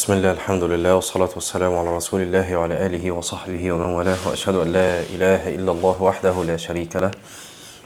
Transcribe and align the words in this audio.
بسم 0.00 0.12
الله 0.12 0.30
الحمد 0.32 0.62
لله 0.64 0.94
والصلاة 0.94 1.28
والسلام 1.34 1.76
على 1.76 1.96
رسول 1.96 2.20
الله 2.22 2.56
وعلى 2.56 2.86
آله 2.86 3.10
وصحبه 3.10 3.72
ومن 3.72 3.84
والاه 3.84 4.16
وأشهد 4.26 4.54
أن 4.54 4.72
لا 4.72 5.00
إله 5.00 5.48
إلا 5.54 5.72
الله 5.72 6.02
وحده 6.02 6.44
لا 6.44 6.56
شريك 6.56 6.96
له 6.96 7.10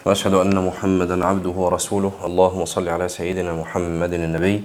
وأشهد 0.07 0.35
أن 0.35 0.55
محمدا 0.67 1.25
عبده 1.27 1.51
ورسوله 1.51 2.13
اللهم 2.25 2.65
صل 2.65 2.89
على 2.89 3.09
سيدنا 3.09 3.53
محمد 3.53 4.13
النبي 4.13 4.65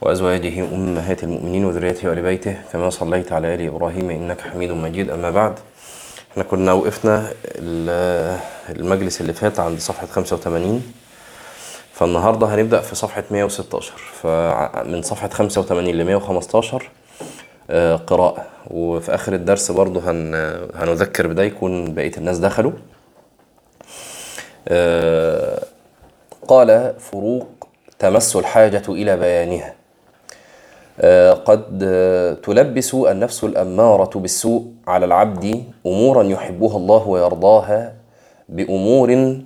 وأزواجه 0.00 0.64
أمهات 0.74 1.24
المؤمنين 1.24 1.64
وذريته 1.64 2.08
وآل 2.08 2.22
بيته 2.22 2.56
كما 2.72 2.90
صليت 2.90 3.32
على 3.32 3.54
آل 3.54 3.60
إبراهيم 3.66 4.10
إنك 4.10 4.40
حميد 4.40 4.70
مجيد 4.70 5.10
أما 5.10 5.30
بعد 5.30 5.54
إحنا 6.32 6.42
كنا 6.44 6.72
وقفنا 6.72 7.32
ال- 7.44 8.38
المجلس 8.76 9.20
اللي 9.20 9.32
فات 9.32 9.60
عند 9.60 9.78
صفحة 9.80 10.06
85 10.06 10.82
فالنهارده 11.92 12.46
هنبدأ 12.46 12.80
في 12.80 12.94
صفحة 12.94 13.24
116 13.30 13.92
فمن 13.96 15.02
صفحة 15.02 15.28
85 15.28 15.94
ل 15.94 16.04
115 16.04 16.90
آه، 17.70 17.96
قراءة. 17.96 18.46
وفي 18.70 19.14
آخر 19.14 19.32
الدرس 19.34 19.70
برضه 19.70 20.10
هن 20.10 20.34
هنذكر 20.74 21.26
بده 21.26 21.42
يكون 21.42 21.94
بقية 21.94 22.12
الناس 22.18 22.38
دخلوا. 22.38 22.72
آه، 24.68 25.62
قال 26.48 26.94
فروق 26.98 27.48
تمس 27.98 28.36
الحاجة 28.36 28.82
إلى 28.88 29.16
بيانها. 29.16 29.74
آه، 31.00 31.32
قد 31.32 31.78
تلبس 32.44 32.94
النفس 32.94 33.44
الأمارة 33.44 34.18
بالسوء 34.18 34.66
على 34.86 35.04
العبد 35.04 35.64
أمورا 35.86 36.22
يحبها 36.22 36.76
الله 36.76 37.08
ويرضاها 37.08 37.94
بأمور 38.48 39.36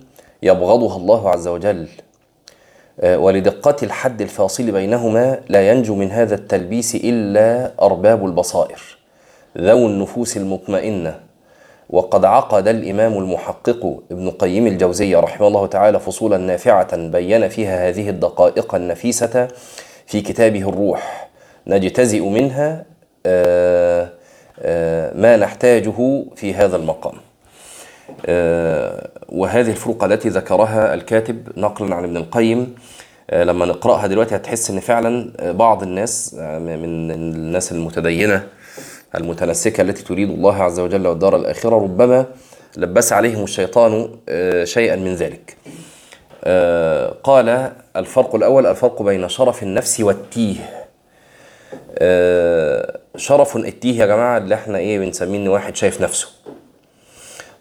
يبغضها 0.43 0.97
الله 0.97 1.31
عز 1.31 1.49
وجل. 1.49 1.89
ولدقة 3.05 3.77
الحد 3.83 4.21
الفاصل 4.21 4.71
بينهما 4.71 5.41
لا 5.49 5.71
ينجو 5.71 5.95
من 5.95 6.11
هذا 6.11 6.35
التلبيس 6.35 6.95
إلا 6.95 7.73
أرباب 7.83 8.27
البصائر 8.27 8.97
ذو 9.59 9.87
النفوس 9.87 10.37
المطمئنة. 10.37 11.21
وقد 11.91 12.25
عقد 12.25 12.69
الإمام 12.69 13.19
المحقق 13.19 14.01
ابن 14.13 14.31
قيم 14.31 14.67
الجوزية 14.67 15.21
رحمه 15.21 15.47
الله 15.49 15.67
تعالى 15.67 16.01
فصولا 16.01 16.37
نافعة 16.37 16.97
بين 16.97 17.49
فيها 17.49 17.89
هذه 17.89 18.09
الدقائق 18.09 18.75
النفيسة 18.75 19.49
في 20.07 20.21
كتابه 20.21 20.69
الروح. 20.69 21.29
نجتزئ 21.67 22.21
منها 22.21 22.85
آه، 23.27 24.11
آه، 24.61 25.13
ما 25.15 25.37
نحتاجه 25.37 26.25
في 26.37 26.55
هذا 26.55 26.77
المقام. 26.77 27.15
آه، 27.15 27.26
وهذه 29.29 29.71
الفروق 29.71 30.05
التي 30.05 30.29
ذكرها 30.29 30.95
الكاتب 30.95 31.49
نقلا 31.57 31.95
عن 31.95 32.05
ابن 32.05 32.17
القيم 32.17 32.75
آه، 33.31 33.45
لما 33.45 33.67
نقرأها 33.67 34.07
دلوقتي 34.07 34.37
هتحس 34.37 34.71
إن 34.71 34.81
فعلا 34.81 35.33
آه، 35.41 35.53
بعض 35.53 35.83
الناس 35.83 36.37
آه، 36.41 36.59
من 36.59 37.11
الناس 37.11 37.73
المتدينة 37.73 38.47
المتنسكة 39.15 39.81
التي 39.81 40.05
تريد 40.05 40.31
الله 40.31 40.63
عز 40.63 40.81
وجل 40.81 41.07
والدار 41.07 41.37
الآخرة 41.37 41.77
ربما 41.77 42.27
لبس 42.77 43.13
عليهم 43.13 43.45
الشيطان 43.45 44.11
آه، 44.29 44.65
شيئا 44.65 44.97
من 44.97 45.15
ذلك. 45.15 45.57
آه، 46.45 47.15
قال 47.25 47.73
الفرق 47.97 48.35
الأول 48.35 48.67
الفرق 48.67 49.03
بين 49.03 49.29
شرف 49.29 49.63
النفس 49.63 50.01
والتيه. 50.01 50.57
آه، 51.99 52.99
شرف 53.17 53.57
التيه 53.57 54.01
يا 54.01 54.07
جماعة 54.07 54.39
اللي 54.39 54.55
إحنا 54.55 54.79
إيه 54.79 54.99
بنسميه 54.99 55.39
إن 55.39 55.49
واحد 55.49 55.77
شايف 55.77 56.01
نفسه. 56.01 56.29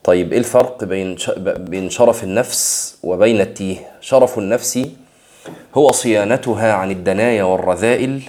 طيب 0.05 0.31
إيه 0.33 0.39
الفرق 0.39 0.83
بين 0.83 1.15
بين 1.57 1.89
شرف 1.89 2.23
النفس 2.23 2.97
وبين 3.03 3.41
التيه؟ 3.41 3.77
شرف 4.01 4.37
النفس 4.39 4.87
هو 5.75 5.91
صيانتها 5.91 6.73
عن 6.73 6.91
الدنايا 6.91 7.43
والرذائل 7.43 8.21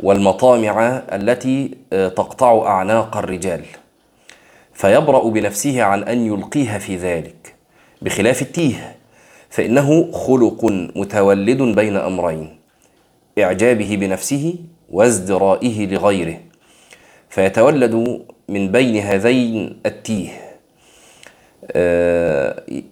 والمطامع 0.00 1.02
التي 1.12 1.70
آه، 1.92 2.08
تقطع 2.08 2.66
أعناق 2.66 3.16
الرجال 3.16 3.64
فيبرأ 4.74 5.28
بنفسه 5.28 5.82
عن 5.82 6.02
أن 6.02 6.26
يلقيها 6.26 6.78
في 6.78 6.96
ذلك 6.96 7.54
بخلاف 8.02 8.42
التيه 8.42 8.96
فإنه 9.50 10.12
خلق 10.12 10.64
متولد 10.96 11.62
بين 11.62 11.96
أمرين 11.96 12.56
إعجابه 13.38 13.96
بنفسه 13.96 14.54
وازدرائه 14.90 15.86
لغيره 15.86 16.40
فيتولد 17.28 18.24
من 18.48 18.72
بين 18.72 18.96
هذين 18.96 19.80
التيه. 19.86 20.45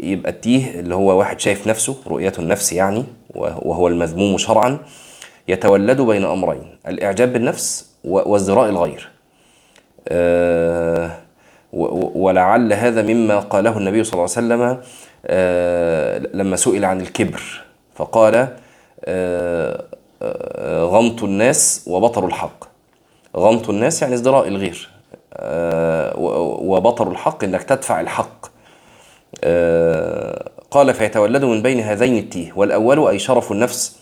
يبقى 0.00 0.30
التيه 0.30 0.80
اللي 0.80 0.94
هو 0.94 1.18
واحد 1.18 1.40
شايف 1.40 1.66
نفسه 1.66 1.96
رؤية 2.06 2.32
النفس 2.38 2.72
يعني 2.72 3.04
وهو 3.34 3.88
المذموم 3.88 4.38
شرعا 4.38 4.78
يتولد 5.48 6.00
بين 6.00 6.24
أمرين 6.24 6.76
الإعجاب 6.88 7.32
بالنفس 7.32 7.90
وازدراء 8.04 8.68
الغير. 8.70 9.08
آه، 10.08 11.10
ولعل 12.14 12.72
هذا 12.72 13.02
مما 13.02 13.38
قاله 13.38 13.78
النبي 13.78 14.04
صلى 14.04 14.12
الله 14.12 14.22
عليه 14.36 14.46
وسلم 14.46 14.80
آه، 15.26 16.18
لما 16.34 16.56
سئل 16.56 16.84
عن 16.84 17.00
الكبر 17.00 17.42
فقال 17.94 18.48
آه، 19.04 19.84
آه، 20.22 20.84
غمط 20.84 21.22
الناس 21.22 21.84
وبطر 21.86 22.26
الحق. 22.26 22.64
غمط 23.36 23.70
الناس 23.70 24.02
يعني 24.02 24.14
ازدراء 24.14 24.48
الغير. 24.48 24.88
آه، 25.34 26.12
وبطر 26.62 27.10
الحق 27.10 27.44
إنك 27.44 27.62
تدفع 27.62 28.00
الحق. 28.00 28.46
آه، 28.46 28.53
قال 30.70 30.94
فيتولد 30.94 31.44
من 31.44 31.62
بين 31.62 31.80
هذين 31.80 32.18
التيه 32.18 32.52
والأول 32.56 33.08
أي 33.08 33.18
شرف 33.18 33.52
النفس 33.52 33.96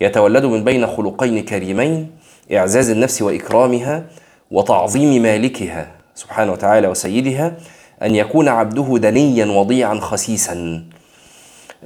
يتولد 0.00 0.44
من 0.44 0.64
بين 0.64 0.86
خلقين 0.86 1.44
كريمين 1.44 2.10
إعزاز 2.52 2.90
النفس 2.90 3.22
وإكرامها 3.22 4.06
وتعظيم 4.50 5.22
مالكها 5.22 5.88
سبحانه 6.14 6.52
وتعالى 6.52 6.88
وسيدها 6.88 7.56
أن 8.02 8.14
يكون 8.14 8.48
عبده 8.48 8.98
دنيا 8.98 9.46
وضيعا 9.46 9.94
خسيسا. 10.00 10.84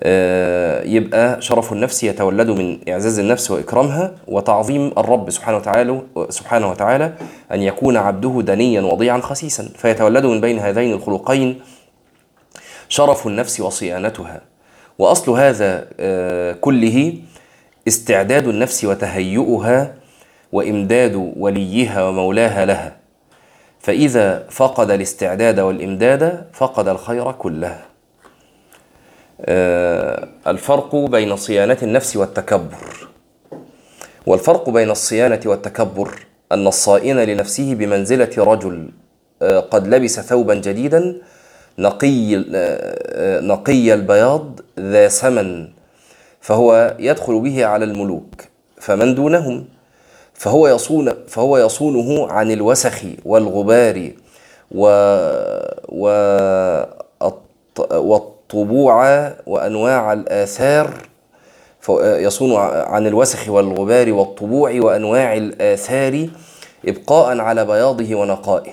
آه، 0.03 0.83
يبقى 0.85 1.43
شرف 1.43 1.73
النفس 1.73 2.05
يتولد 2.05 2.51
من 2.51 2.79
إعزاز 2.89 3.19
النفس 3.19 3.51
وإكرامها 3.51 4.13
وتعظيم 4.29 4.93
الرب 4.99 5.31
سبحانه 5.31 5.57
وتعالى 5.57 6.01
سبحانه 6.29 6.71
وتعالى 6.71 7.13
أن 7.53 7.63
يكون 7.63 7.97
عبده 7.97 8.43
دنيا 8.43 8.81
وضيعا 8.81 9.21
خسيسا. 9.21 9.69
فيتولد 9.77 10.27
من 10.27 10.41
بين 10.41 10.59
هذين 10.59 10.93
الخلقين 10.93 11.61
شرف 12.89 13.27
النفس 13.27 13.61
وصيانتها. 13.61 14.41
وأصل 14.99 15.33
هذا 15.33 15.89
آه، 16.01 16.53
كله 16.53 17.15
استعداد 17.89 18.49
النفس 18.49 18.85
وتهيؤها 18.85 19.95
وإمداد 20.53 21.33
وليها 21.37 22.09
ومولاها 22.09 22.67
لها. 22.67 22.97
فإذا 23.81 24.47
فقد 24.51 24.91
الاستعداد 24.91 25.61
والإمداد 25.61 26.47
فقد 26.53 26.89
الخير 26.89 27.33
كله. 27.33 27.79
آه، 29.41 30.29
الفرق 30.47 30.97
بين 30.97 31.37
صيانة 31.37 31.79
النفس 31.83 32.17
والتكبر. 32.17 33.09
والفرق 34.27 34.71
بين 34.71 34.91
الصيانة 34.91 35.41
والتكبر 35.47 36.27
أن 36.53 36.67
الصائن 36.67 37.17
لنفسه 37.17 37.75
بمنزلة 37.75 38.31
رجل 38.39 38.91
آه، 39.43 39.61
قد 39.61 39.87
لبس 39.87 40.21
ثوبا 40.21 40.55
جديدا 40.55 41.21
نقي 41.79 42.45
آه، 42.55 43.41
نقي 43.41 43.95
البياض 43.95 44.61
ذا 44.79 45.09
سمن 45.09 45.69
فهو 46.41 46.97
يدخل 46.99 47.41
به 47.41 47.67
على 47.67 47.85
الملوك 47.85 48.35
فمن 48.81 49.15
دونهم؟ 49.15 49.65
فهو 50.35 50.69
يصون 50.69 51.13
فهو 51.29 51.59
يصونه 51.59 52.29
عن 52.33 52.51
الوسخ 52.51 53.03
والغبار 53.25 54.11
و 54.75 54.87
و 55.89 56.09
الط- 57.23 57.93
والطبوع 57.93 59.29
وأنواع 59.47 60.13
الآثار 60.13 60.91
يصون 61.99 62.57
عن 62.63 63.07
الوسخ 63.07 63.49
والغبار 63.49 64.13
والطبوع 64.13 64.71
وأنواع 64.81 65.37
الآثار 65.37 66.29
ابقاء 66.89 67.39
على 67.41 67.65
بياضه 67.65 68.15
ونقائه. 68.15 68.73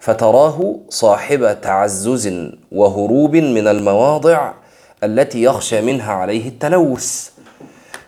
فتراه 0.00 0.76
صاحب 0.88 1.60
تعزز 1.62 2.32
وهروب 2.72 3.36
من 3.36 3.68
المواضع 3.68 4.52
التي 5.04 5.42
يخشى 5.42 5.80
منها 5.80 6.12
عليه 6.12 6.48
التلوث 6.48 7.30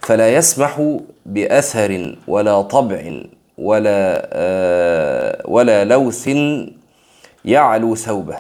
فلا 0.01 0.35
يسمح 0.35 0.99
بأثر 1.27 2.17
ولا 2.29 2.63
طبع 2.63 3.13
ولا 3.59 4.29
آه، 4.33 5.43
ولا 5.45 5.85
لوث 5.85 6.31
يعلو 7.45 7.95
ثوبه. 7.95 8.39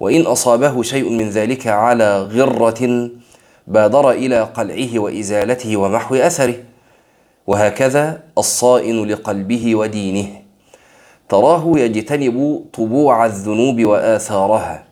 وإن 0.00 0.20
أصابه 0.20 0.82
شيء 0.82 1.10
من 1.10 1.30
ذلك 1.30 1.66
على 1.66 2.22
غرة 2.22 3.10
بادر 3.66 4.10
إلى 4.10 4.40
قلعه 4.42 4.98
وإزالته 4.98 5.76
ومحو 5.76 6.14
أثره 6.14 6.54
وهكذا 7.46 8.20
الصائن 8.38 9.04
لقلبه 9.04 9.74
ودينه. 9.76 10.41
تراه 11.32 11.72
يجتنب 11.76 12.64
طبوع 12.72 13.26
الذنوب 13.26 13.86
وآثارها 13.86 14.84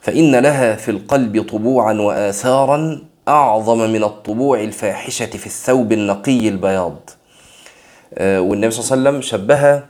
فإن 0.00 0.36
لها 0.36 0.76
في 0.76 0.90
القلب 0.90 1.48
طبوعا 1.48 1.92
واثارا 1.92 3.02
أعظم 3.28 3.78
من 3.78 4.04
الطبوع 4.04 4.60
الفاحشة 4.60 5.26
في 5.26 5.46
الثوب 5.46 5.92
النقي 5.92 6.48
البياض. 6.48 7.10
آه، 8.14 8.40
والنبي 8.40 8.70
صلى 8.70 8.96
الله 8.96 9.08
عليه 9.08 9.18
وسلم 9.18 9.30
شبه 9.30 9.82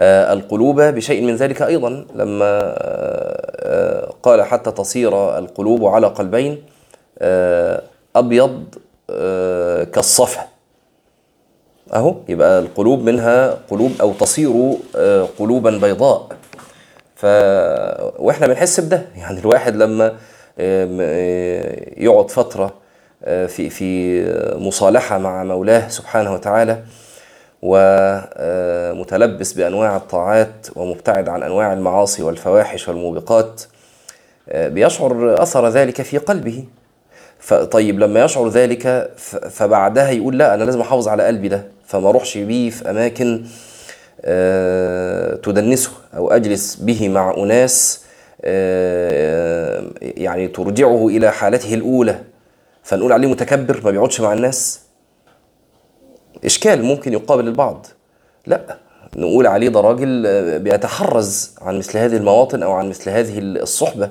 آه، 0.00 0.32
القلوب 0.32 0.80
بشيء 0.80 1.22
من 1.22 1.36
ذلك 1.36 1.62
أيضا 1.62 2.06
لما 2.14 2.60
آه، 2.76 4.14
قال 4.22 4.42
حتى 4.42 4.70
تصير 4.70 5.38
القلوب 5.38 5.84
على 5.84 6.06
قلبين 6.06 6.62
آه، 7.18 7.82
كالصفا 9.84 10.51
أهو 11.94 12.14
يبقى 12.28 12.58
القلوب 12.58 13.02
منها 13.02 13.58
قلوب 13.70 13.92
أو 14.00 14.12
تصير 14.12 14.74
آه، 14.96 15.28
قلوبا 15.38 15.70
بيضاء. 15.70 16.26
ف 17.16 17.24
وإحنا 18.18 18.46
بنحس 18.46 18.80
بده. 18.80 19.02
يعني 19.16 19.40
الواحد 19.40 19.76
لما 19.76 20.06
آم، 20.08 20.98
آه، 21.00 21.86
يقعد 21.96 22.30
فترة 22.30 22.74
آه، 23.24 23.46
في 23.46 23.70
في 23.70 24.22
مصالحة 24.58 25.18
مع 25.18 25.44
مولاه 25.44 25.88
سبحانه 25.88 26.34
وتعالى 26.34 26.82
ومتلبس 27.62 29.52
بأنواع 29.52 29.96
الطاعات 29.96 30.66
ومبتعد 30.76 31.28
عن 31.28 31.42
أنواع 31.42 31.72
المعاصي 31.72 32.22
والفواحش 32.22 32.88
والموبقات 32.88 33.62
آه، 34.48 34.68
بيشعر 34.68 35.42
أثر 35.42 35.68
ذلك 35.68 36.02
في 36.02 36.18
قلبه. 36.18 36.64
فطيب 37.42 37.98
لما 37.98 38.24
يشعر 38.24 38.48
ذلك 38.48 39.10
فبعدها 39.50 40.10
يقول 40.10 40.38
لا 40.38 40.54
أنا 40.54 40.64
لازم 40.64 40.80
أحافظ 40.80 41.08
على 41.08 41.26
قلبي 41.26 41.48
ده 41.48 41.64
فما 41.86 42.08
أروحش 42.08 42.38
بيه 42.38 42.70
في 42.70 42.90
أماكن 42.90 43.44
آه، 44.24 45.34
تدنسه 45.34 45.90
أو 46.16 46.30
أجلس 46.30 46.76
به 46.76 47.08
مع 47.08 47.34
أناس 47.38 48.04
آه، 48.44 49.84
يعني 50.00 50.48
ترجعه 50.48 51.08
إلى 51.08 51.32
حالته 51.32 51.74
الأولى 51.74 52.20
فنقول 52.82 53.12
عليه 53.12 53.28
متكبر 53.28 53.80
ما 53.84 53.90
بيقعدش 53.90 54.20
مع 54.20 54.32
الناس. 54.32 54.80
إشكال 56.44 56.82
ممكن 56.82 57.12
يقابل 57.12 57.48
البعض. 57.48 57.86
لا 58.46 58.76
نقول 59.16 59.46
عليه 59.46 59.68
ده 59.68 59.80
راجل 59.80 60.24
آه، 60.26 60.58
بيتحرز 60.58 61.54
عن 61.60 61.78
مثل 61.78 61.98
هذه 61.98 62.16
المواطن 62.16 62.62
أو 62.62 62.72
عن 62.72 62.88
مثل 62.88 63.10
هذه 63.10 63.38
الصحبة. 63.38 64.10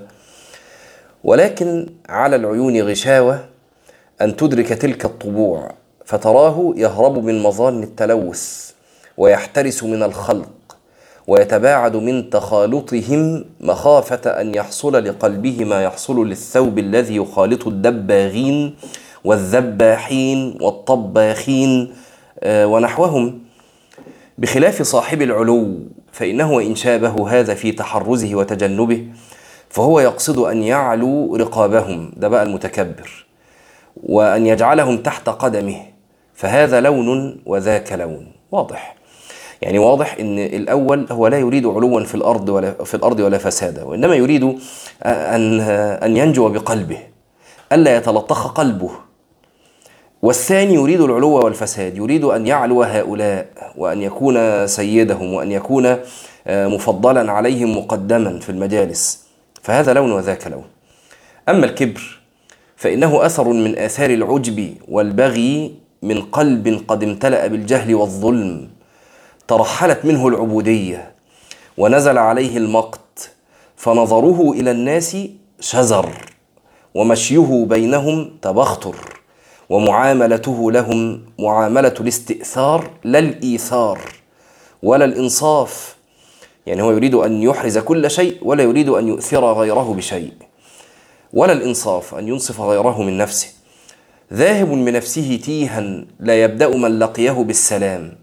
ولكن 1.23 1.89
على 2.09 2.35
العيون 2.35 2.81
غشاوة 2.81 3.45
أن 4.21 4.35
تدرك 4.35 4.67
تلك 4.67 5.05
الطبوع 5.05 5.71
فتراه 6.05 6.73
يهرب 6.77 7.23
من 7.23 7.43
مظان 7.43 7.83
التلوث 7.83 8.71
ويحترس 9.17 9.83
من 9.83 10.03
الخلق 10.03 10.49
ويتباعد 11.27 11.95
من 11.95 12.29
تخالطهم 12.29 13.45
مخافة 13.59 14.29
أن 14.41 14.55
يحصل 14.55 15.05
لقلبه 15.05 15.65
ما 15.65 15.83
يحصل 15.83 16.27
للثوب 16.27 16.79
الذي 16.79 17.15
يخالط 17.15 17.67
الدباغين 17.67 18.75
والذباحين 19.23 20.57
والطباخين 20.61 21.93
آه، 22.43 22.67
ونحوهم. 22.67 23.39
بخلاف 24.37 24.81
صاحب 24.81 25.21
العلو 25.21 25.79
فإنه 26.11 26.51
وإن 26.51 26.75
شابه 26.75 27.29
هذا 27.39 27.53
في 27.53 27.71
تحرزه 27.71 28.35
وتجنبه 28.35 29.05
فهو 29.71 29.99
يقصد 29.99 30.37
أن 30.37 30.63
يعلو 30.63 31.35
رقابهم 31.35 32.11
ده 32.17 32.27
بقى 32.27 32.43
المتكبر 32.43 33.25
وأن 34.03 34.47
يجعلهم 34.47 34.97
تحت 34.97 35.29
قدمه 35.29 35.81
فهذا 36.33 36.81
لون 36.81 37.37
وذاك 37.45 37.93
لون 37.93 38.27
واضح. 38.51 38.95
يعني 39.61 39.79
واضح 39.79 40.15
إن 40.19 40.39
الأول 40.39 41.07
هو 41.11 41.27
لا 41.27 41.37
يريد 41.39 41.65
علوا 41.65 42.03
في 42.03 42.15
الأرض 42.15 42.49
ولا 42.49 42.71
في 42.83 42.93
الأرض 42.93 43.19
ولا 43.19 43.37
فسادا 43.37 43.83
وإنما 43.83 44.15
يريد 44.15 44.43
أن 45.05 45.59
أن 46.03 46.17
ينجو 46.17 46.49
بقلبه 46.49 46.97
ألا 47.71 47.95
يتلطخ 47.97 48.47
قلبه. 48.47 48.91
والثاني 50.21 50.73
يريد 50.73 51.01
العلو 51.01 51.29
والفساد 51.29 51.97
يريد 51.97 52.23
أن 52.23 52.47
يعلو 52.47 52.83
هؤلاء 52.83 53.47
وأن 53.77 54.01
يكون 54.01 54.67
سيدهم 54.67 55.33
وأن 55.33 55.51
يكون 55.51 55.97
آه، 56.47 56.67
مفضلا 56.67 57.31
عليهم 57.31 57.77
مقدما 57.77 58.39
في 58.39 58.49
المجالس. 58.49 59.30
فهذا 59.63 59.93
لون 59.93 60.11
وذاك 60.11 60.47
لون. 60.47 60.65
أما 61.49 61.65
الكبر 61.65 62.19
فإنه 62.75 63.25
أثر 63.25 63.47
من 63.47 63.77
آثار 63.77 64.09
العجب 64.09 64.75
والبغي 64.87 65.75
من 66.01 66.21
قلب 66.21 66.83
قد 66.87 67.03
امتلأ 67.03 67.47
بالجهل 67.47 67.95
والظلم 67.95 68.69
ترحلت 69.47 70.05
منه 70.05 70.27
العبودية 70.27 71.11
ونزل 71.77 72.17
عليه 72.17 72.57
المقت 72.57 73.31
فنظره 73.77 74.51
إلى 74.51 74.71
الناس 74.71 75.17
شزر 75.59 76.09
ومشيه 76.95 77.65
بينهم 77.65 78.31
تبختر 78.41 78.95
ومعاملته 79.69 80.71
لهم 80.71 81.21
معاملة 81.39 81.93
الاستئثار 81.99 82.89
لا 83.03 83.19
الإيثار 83.19 83.99
ولا 84.83 85.05
الإنصاف 85.05 85.95
يعني 86.65 86.81
هو 86.81 86.91
يريد 86.91 87.15
أن 87.15 87.43
يحرز 87.43 87.77
كل 87.77 88.11
شيء 88.11 88.37
ولا 88.41 88.63
يريد 88.63 88.89
أن 88.89 89.07
يؤثر 89.07 89.53
غيره 89.53 89.93
بشيء. 89.97 90.33
ولا 91.33 91.53
الإنصاف 91.53 92.15
أن 92.15 92.27
ينصف 92.27 92.61
غيره 92.61 93.01
من 93.01 93.17
نفسه. 93.17 93.47
ذاهب 94.33 94.71
من 94.71 94.93
نفسه 94.93 95.39
تيها 95.43 96.05
لا 96.19 96.43
يبدأ 96.43 96.77
من 96.77 96.99
لقيه 96.99 97.31
بالسلام. 97.31 98.21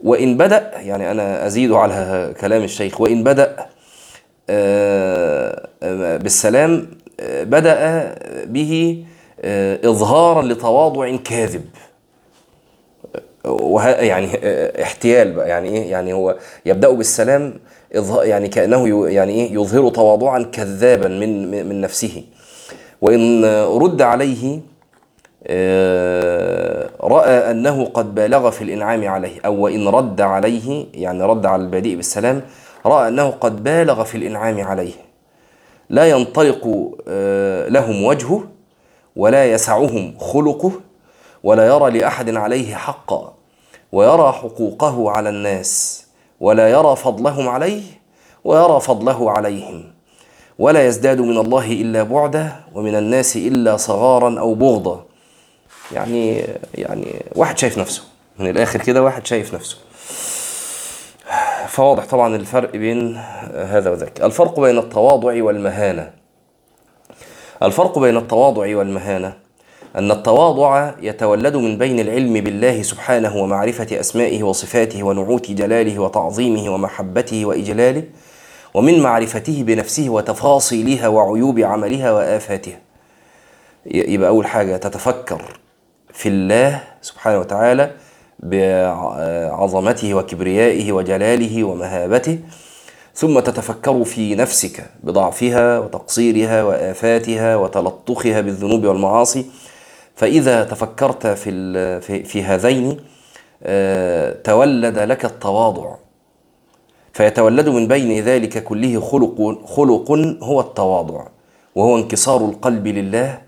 وإن 0.00 0.36
بدأ 0.36 0.72
يعني 0.80 1.10
أنا 1.10 1.46
أزيد 1.46 1.72
على 1.72 2.34
كلام 2.40 2.62
الشيخ 2.62 3.00
وإن 3.00 3.24
بدأ 3.24 3.66
آه، 4.50 5.68
آه، 5.82 6.16
بالسلام 6.16 6.86
آه، 7.20 7.44
بدأ 7.44 8.14
به 8.44 9.04
إظهارا 9.84 10.42
لتواضع 10.42 11.16
كاذب. 11.16 11.64
وه... 13.46 13.88
يعني 13.88 14.28
آه، 14.42 14.82
احتيال 14.82 15.32
بقى. 15.32 15.48
يعني 15.48 15.68
إيه؟ 15.68 15.90
يعني 15.90 16.12
هو 16.12 16.36
يبدأ 16.66 16.90
بالسلام 16.90 17.54
يعني 18.22 18.48
كأنه 18.48 19.08
يعني 19.08 19.32
إيه؟ 19.32 19.52
يظهر 19.52 19.88
تواضعا 19.88 20.42
كذابا 20.42 21.08
من 21.08 21.50
من 21.50 21.68
من 21.68 21.80
نفسه. 21.80 22.22
وإن 23.00 23.44
رد 23.54 24.02
عليه 24.02 24.60
آه، 25.46 26.90
رأى 27.00 27.50
أنه 27.50 27.84
قد 27.84 28.14
بالغ 28.14 28.50
في 28.50 28.64
الإنعام 28.64 29.08
عليه 29.08 29.40
أو 29.46 29.54
وإن 29.54 29.88
رد 29.88 30.20
عليه 30.20 30.86
يعني 30.94 31.22
رد 31.22 31.46
على 31.46 31.62
البادئ 31.62 31.94
بالسلام 31.94 32.42
رأى 32.86 33.08
أنه 33.08 33.30
قد 33.30 33.64
بالغ 33.64 34.04
في 34.04 34.14
الإنعام 34.18 34.60
عليه. 34.60 34.92
لا 35.90 36.10
ينطلق 36.10 36.92
آه، 37.08 37.68
لهم 37.68 38.04
وجهه 38.04 38.44
ولا 39.16 39.52
يسعهم 39.52 40.14
خلقه 40.18 40.72
ولا 41.44 41.66
يرى 41.66 41.98
لأحد 41.98 42.36
عليه 42.36 42.74
حقا. 42.74 43.35
ويرى 43.96 44.32
حقوقه 44.32 45.10
على 45.10 45.28
الناس 45.28 46.04
ولا 46.40 46.68
يرى 46.68 46.96
فضلهم 46.96 47.48
عليه 47.48 47.82
ويرى 48.44 48.80
فضله 48.80 49.30
عليهم. 49.30 49.92
ولا 50.58 50.86
يزداد 50.86 51.20
من 51.20 51.38
الله 51.38 51.72
إلا 51.72 52.02
بعدا 52.02 52.52
ومن 52.74 52.94
الناس 52.96 53.36
إلا 53.36 53.76
صغارا 53.76 54.40
أو 54.40 54.54
بغضا. 54.54 55.04
يعني 55.92 56.44
يعني 56.74 57.22
واحد 57.36 57.58
شايف 57.58 57.78
نفسه. 57.78 58.02
من 58.38 58.50
الآخر 58.50 58.80
كده 58.80 59.02
واحد 59.02 59.26
شايف 59.26 59.54
نفسه. 59.54 59.76
فواضح 61.68 62.04
طبعا 62.04 62.36
الفرق 62.36 62.70
بين 62.70 63.16
هذا 63.54 63.90
وذاك. 63.90 64.20
الفرق 64.20 64.60
بين 64.60 64.78
التواضع 64.78 65.42
والمهانة. 65.42 66.10
الفرق 67.62 67.98
بين 67.98 68.16
التواضع 68.16 68.76
والمهانة 68.76 69.45
أن 69.96 70.10
التواضع 70.10 70.90
يتولد 71.02 71.56
من 71.56 71.78
بين 71.78 72.00
العلم 72.00 72.32
بالله 72.32 72.82
سبحانه 72.82 73.36
ومعرفة 73.36 74.00
أسمائه 74.00 74.42
وصفاته 74.42 75.02
ونعوت 75.02 75.50
جلاله 75.50 75.98
وتعظيمه 75.98 76.74
ومحبته 76.74 77.44
وإجلاله 77.46 78.02
ومن 78.74 79.00
معرفته 79.00 79.62
بنفسه 79.62 80.08
وتفاصيلها 80.10 81.08
وعيوب 81.08 81.58
عملها 81.58 82.12
وآفاتها 82.12 82.78
يبقى 83.86 84.28
أول 84.28 84.46
حاجة 84.46 84.76
تتفكر 84.76 85.42
في 86.12 86.28
الله 86.28 86.82
سبحانه 87.02 87.38
وتعالى 87.38 87.90
بعظمته 88.40 90.14
وكبريائه 90.14 90.92
وجلاله 90.92 91.64
ومهابته 91.64 92.38
ثم 93.14 93.40
تتفكر 93.40 94.04
في 94.04 94.34
نفسك 94.34 94.84
بضعفها 95.04 95.78
وتقصيرها 95.78 96.62
وآفاتها 96.62 97.56
وتلطخها 97.56 98.40
بالذنوب 98.40 98.84
والمعاصي 98.84 99.46
فإذا 100.16 100.64
تفكرت 100.64 101.26
في 101.26 101.50
في, 102.00 102.24
في 102.24 102.44
هذين 102.44 102.96
آه، 103.62 104.32
تولد 104.44 104.98
لك 104.98 105.24
التواضع. 105.24 105.94
فيتولد 107.12 107.68
من 107.68 107.88
بين 107.88 108.24
ذلك 108.24 108.64
كله 108.64 109.00
خلق 109.00 109.58
خلق 109.66 110.10
هو 110.42 110.60
التواضع 110.60 111.26
وهو 111.74 111.96
انكسار 111.96 112.44
القلب 112.44 112.86
لله 112.86 113.38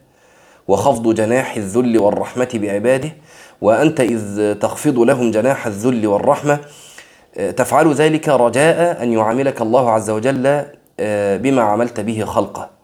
وخفض 0.68 1.14
جناح 1.14 1.56
الذل 1.56 1.98
والرحمة 1.98 2.48
بعباده 2.54 3.12
وأنت 3.60 4.00
إذ 4.00 4.54
تخفض 4.54 4.98
لهم 4.98 5.30
جناح 5.30 5.66
الذل 5.66 6.06
والرحمة 6.06 6.58
آه، 7.38 7.50
تفعل 7.50 7.92
ذلك 7.92 8.28
رجاء 8.28 9.02
أن 9.02 9.12
يعاملك 9.12 9.62
الله 9.62 9.90
عز 9.90 10.10
وجل 10.10 10.64
آه، 11.00 11.36
بما 11.36 11.62
عملت 11.62 12.00
به 12.00 12.24
خلقه. 12.24 12.77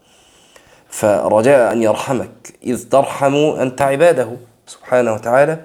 فرجاء 0.95 1.73
أن 1.73 1.83
يرحمك 1.83 2.31
إذ 2.65 2.89
ترحم 2.89 3.35
أنت 3.35 3.83
عباده 3.83 4.29
سبحانه 4.67 5.15
وتعالى. 5.15 5.59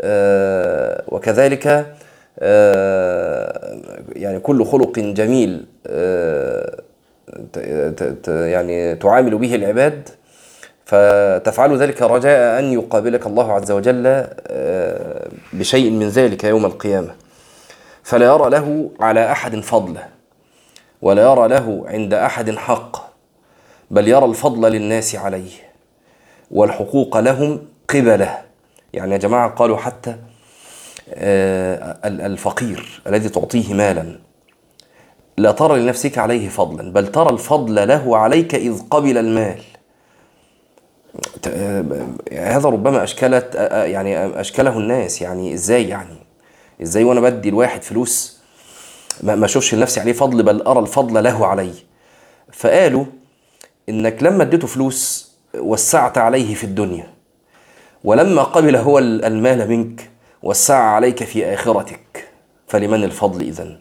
آه، 0.00 1.02
وكذلك 1.08 1.94
آه، 2.38 3.78
يعني 4.12 4.38
كل 4.38 4.64
خلق 4.64 4.98
جميل 4.98 5.66
آه، 5.86 6.76
يعني 8.26 8.94
تعامل 8.94 9.38
به 9.38 9.54
العباد. 9.54 10.08
فتفعل 10.84 11.76
ذلك 11.76 12.02
رجاء 12.02 12.58
أن 12.58 12.72
يقابلك 12.72 13.26
الله 13.26 13.52
عز 13.52 13.70
وجل 13.70 14.26
بشيء 15.52 15.90
من 15.90 16.08
ذلك 16.08 16.44
يوم 16.44 16.66
القيامة. 16.66 17.14
فلا 18.02 18.26
يرى 18.26 18.50
له 18.50 18.90
على 19.00 19.32
أحد 19.32 19.60
فضله 19.60 20.06
ولا 21.02 21.22
يرى 21.22 21.48
له 21.48 21.84
عند 21.86 22.14
أحد 22.14 22.50
حق. 22.50 23.13
بل 23.90 24.08
يرى 24.08 24.24
الفضل 24.24 24.72
للناس 24.72 25.14
عليه 25.14 25.50
والحقوق 26.50 27.18
لهم 27.18 27.60
قبله. 27.88 28.38
يعني 28.92 29.12
يا 29.12 29.18
جماعة 29.18 29.50
قالوا 29.50 29.76
حتى 29.76 30.16
آه، 31.14 31.98
ال- 32.04 32.20
الفقير 32.20 33.02
الذي 33.06 33.28
تعطيه 33.28 33.74
مالا 33.74 34.18
لا 35.38 35.52
ترى 35.52 35.80
لنفسك 35.80 36.18
عليه 36.18 36.48
فضلا 36.48 36.92
بل 36.92 37.06
ترى 37.12 37.30
الفضل 37.30 37.88
له 37.88 38.16
عليك 38.16 38.54
إذ 38.54 38.80
قبل 38.90 39.18
المال. 39.18 39.60
آه، 41.48 41.84
هذا 42.32 42.68
ربما 42.68 43.02
أشكلت 43.04 43.56
آه، 43.56 43.84
يعني 43.84 44.40
أشكله 44.40 44.78
الناس. 44.78 45.22
يعني 45.22 45.54
إزاي 45.54 45.88
يعني؟ 45.88 46.16
إزاي 46.82 47.04
وأنا 47.04 47.20
بدي 47.20 47.48
الواحد 47.48 47.82
فلوس 47.82 48.38
ما 49.22 49.34
ما 49.34 49.44
أشوفش 49.44 49.74
لنفسي 49.74 50.00
عليه 50.00 50.12
فضل 50.12 50.42
بل 50.42 50.62
أرى 50.62 50.78
الفضل 50.78 51.24
له 51.24 51.46
علي. 51.46 51.72
فقالوا 52.52 53.04
إنك 53.88 54.22
لما 54.22 54.42
اديته 54.42 54.66
فلوس 54.66 55.32
وسعت 55.58 56.18
عليه 56.18 56.54
في 56.54 56.64
الدنيا 56.64 57.06
ولما 58.04 58.42
قبل 58.42 58.76
هو 58.76 58.98
المال 58.98 59.68
منك 59.68 60.10
وسع 60.42 60.78
عليك 60.78 61.24
في 61.24 61.54
آخرتك 61.54 62.28
فلمن 62.66 63.04
الفضل 63.04 63.40
إذن؟ 63.40 63.78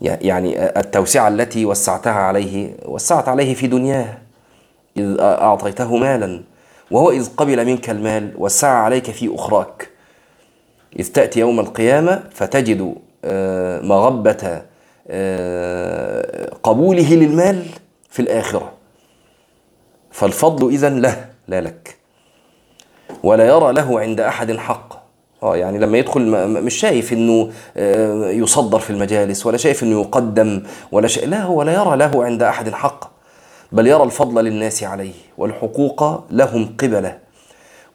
يعني 0.00 0.78
التوسعة 0.80 1.28
التي 1.28 1.64
وسعتها 1.64 2.12
عليه 2.12 2.74
وسعت 2.84 3.28
عليه 3.28 3.54
في 3.54 3.66
دنياه 3.66 4.18
إذ 4.96 5.16
أعطيته 5.20 5.96
مالا 5.96 6.42
وهو 6.90 7.10
إذ 7.10 7.28
قبل 7.36 7.66
منك 7.66 7.90
المال 7.90 8.32
وسع 8.36 8.68
عليك 8.68 9.10
في 9.10 9.34
أخراك. 9.34 9.88
إذ 10.98 11.12
تأتي 11.12 11.40
يوم 11.40 11.60
القيامة 11.60 12.22
فتجد 12.30 12.94
آه، 13.24 13.80
مغبة 13.80 14.62
آه، 15.08 16.50
قبوله 16.62 17.14
للمال 17.14 17.66
في 18.12 18.20
الآخرة. 18.22 18.72
فالفضل 20.10 20.68
إذن 20.68 21.00
له 21.00 21.26
لا 21.48 21.60
لك. 21.60 21.96
ولا 23.22 23.46
يرى 23.46 23.72
له 23.72 24.00
عند 24.00 24.20
أحد 24.20 24.56
حق. 24.56 25.02
آه 25.42 25.56
يعني 25.56 25.78
لما 25.78 25.98
يدخل 25.98 26.48
مش 26.48 26.74
شايف 26.74 27.12
إنه 27.12 27.50
آه، 27.76 28.30
يصدر 28.30 28.78
في 28.78 28.90
المجالس 28.90 29.46
ولا 29.46 29.56
شايف 29.56 29.82
إنه 29.82 30.00
يقدم 30.00 30.62
ولا 30.92 31.08
شيء 31.08 31.28
لا 31.28 31.42
هو 31.42 31.62
لا 31.62 31.72
يرى 31.72 31.96
له 31.96 32.24
عند 32.24 32.42
أحد 32.42 32.70
حق. 32.70 33.10
بل 33.72 33.86
يرى 33.86 34.02
الفضل 34.02 34.44
للناس 34.44 34.84
عليه 34.84 35.12
والحقوق 35.38 36.24
لهم 36.30 36.76
قبلة. 36.78 37.18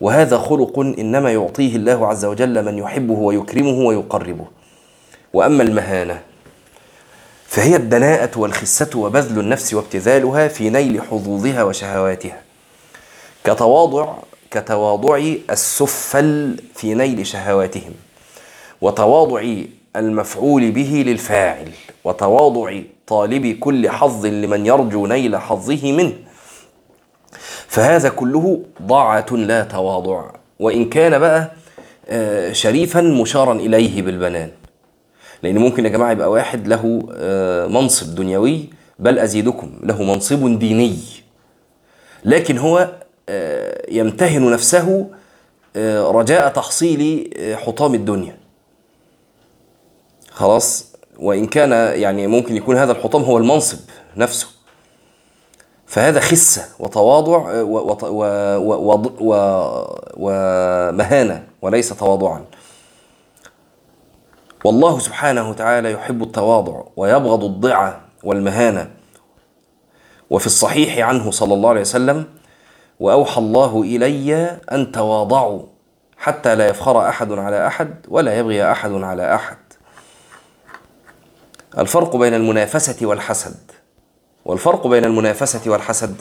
وهذا 0.02 0.38
خلق 0.38 0.80
إنما 0.80 1.34
يعطيه 1.34 1.76
الله 1.76 2.08
عز 2.08 2.26
وجل 2.26 2.66
من 2.66 2.78
يحبه 2.78 3.14
ويكرمه 3.14 3.80
ويقربه. 3.86 4.46
وأما 5.34 5.64
المهانة 5.64 6.22
فهي 7.48 7.76
الدناءه 7.76 8.40
والخسة 8.40 8.90
وبذل 8.96 9.40
النفس 9.40 9.74
وابتذالها 9.74 10.48
في 10.48 10.70
نيل 10.70 11.02
حظوظها 11.02 11.64
وشهواتها. 11.64 12.42
كتواضع 13.44 14.14
كتواضع 14.52 15.18
السفل 15.50 16.60
في 16.76 16.94
نيل 16.94 17.28
شهواتهم 17.28 17.94
وتواضع 18.82 19.54
المفعول 19.96 20.72
به 20.72 21.04
للفاعل 21.08 21.72
وتواضع 22.04 22.80
طالب 23.08 23.60
كل 23.60 23.90
حظ 23.90 24.26
لمن 24.26 24.66
يرجو 24.66 25.08
نيل 25.08 25.38
حظه 25.38 25.92
منه. 25.92 26.14
فهذا 27.68 28.10
كله 28.10 28.62
ضاعة 28.82 29.26
لا 29.32 29.64
تواضع 29.64 30.24
وإن 30.60 30.90
كان 30.90 31.20
بقى 31.20 31.52
آه، 32.10 32.52
شريفا 32.54 33.02
مشارا 33.02 33.54
إليه 33.54 34.02
بالبنان. 34.02 34.50
لأن 35.44 35.58
ممكن 35.58 35.86
يا 35.86 35.90
جماعة 35.90 36.12
يبقى 36.12 36.32
واحد 36.32 36.68
له 36.68 37.10
آه، 37.14 37.68
منصب 37.68 38.16
دنيوي 38.16 38.70
بل 39.00 39.20
أزيدكم 39.20 39.72
له 39.84 40.04
منصب 40.04 40.60
ديني. 40.60 40.98
لكن 42.26 42.58
هو 42.58 42.92
آه، 43.30 43.86
يمتهن 43.92 44.52
نفسه 44.52 45.08
آه، 45.76 46.12
رجاء 46.12 46.50
تحصيل 46.50 47.30
حطام 47.66 47.94
الدنيا. 47.94 48.38
خلاص؟ 50.32 50.94
وإن 51.20 51.48
كان 51.48 51.72
يعني 52.02 52.28
ممكن 52.28 52.56
يكون 52.56 52.78
هذا 52.78 52.92
الحطام 52.92 53.24
هو 53.24 53.38
المنصب 53.38 53.78
نفسه. 54.18 54.48
فهذا 55.86 56.20
خسة 56.20 56.66
وتواضع 56.80 57.64
ومهانة 60.18 61.44
وليس 61.62 61.90
تواضعا. 61.90 62.46
والله 64.68 65.00
سبحانه 65.00 65.50
وتعالى 65.50 65.92
يحب 65.92 66.24
التواضع 66.24 66.84
ويبغض 66.96 67.44
الضعة 67.44 68.02
والمهانة. 68.24 68.92
وفي 70.30 70.46
الصحيح 70.46 71.08
عنه 71.08 71.32
صلى 71.32 71.54
الله 71.54 71.70
عليه 71.70 71.82
وسلم 71.82 72.26
وأوحى 73.00 73.42
الله 73.42 73.82
إلي 73.82 74.60
أن 74.72 74.92
تواضعوا 74.92 75.64
حتى 76.18 76.56
لا 76.56 76.68
يفخر 76.68 77.10
أحد 77.10 77.32
على 77.32 77.68
أحد 77.68 77.96
ولا 78.08 78.40
يبغي 78.40 78.72
أحد 78.72 78.92
على 78.92 79.36
أحد. 79.36 79.58
الفرق 81.78 82.16
بين 82.16 82.34
المنافسة 82.34 83.08
والحسد. 83.08 83.72
والفرق 84.46 84.88
بين 84.88 85.06
المنافسة 85.06 85.72
والحسد 85.72 86.16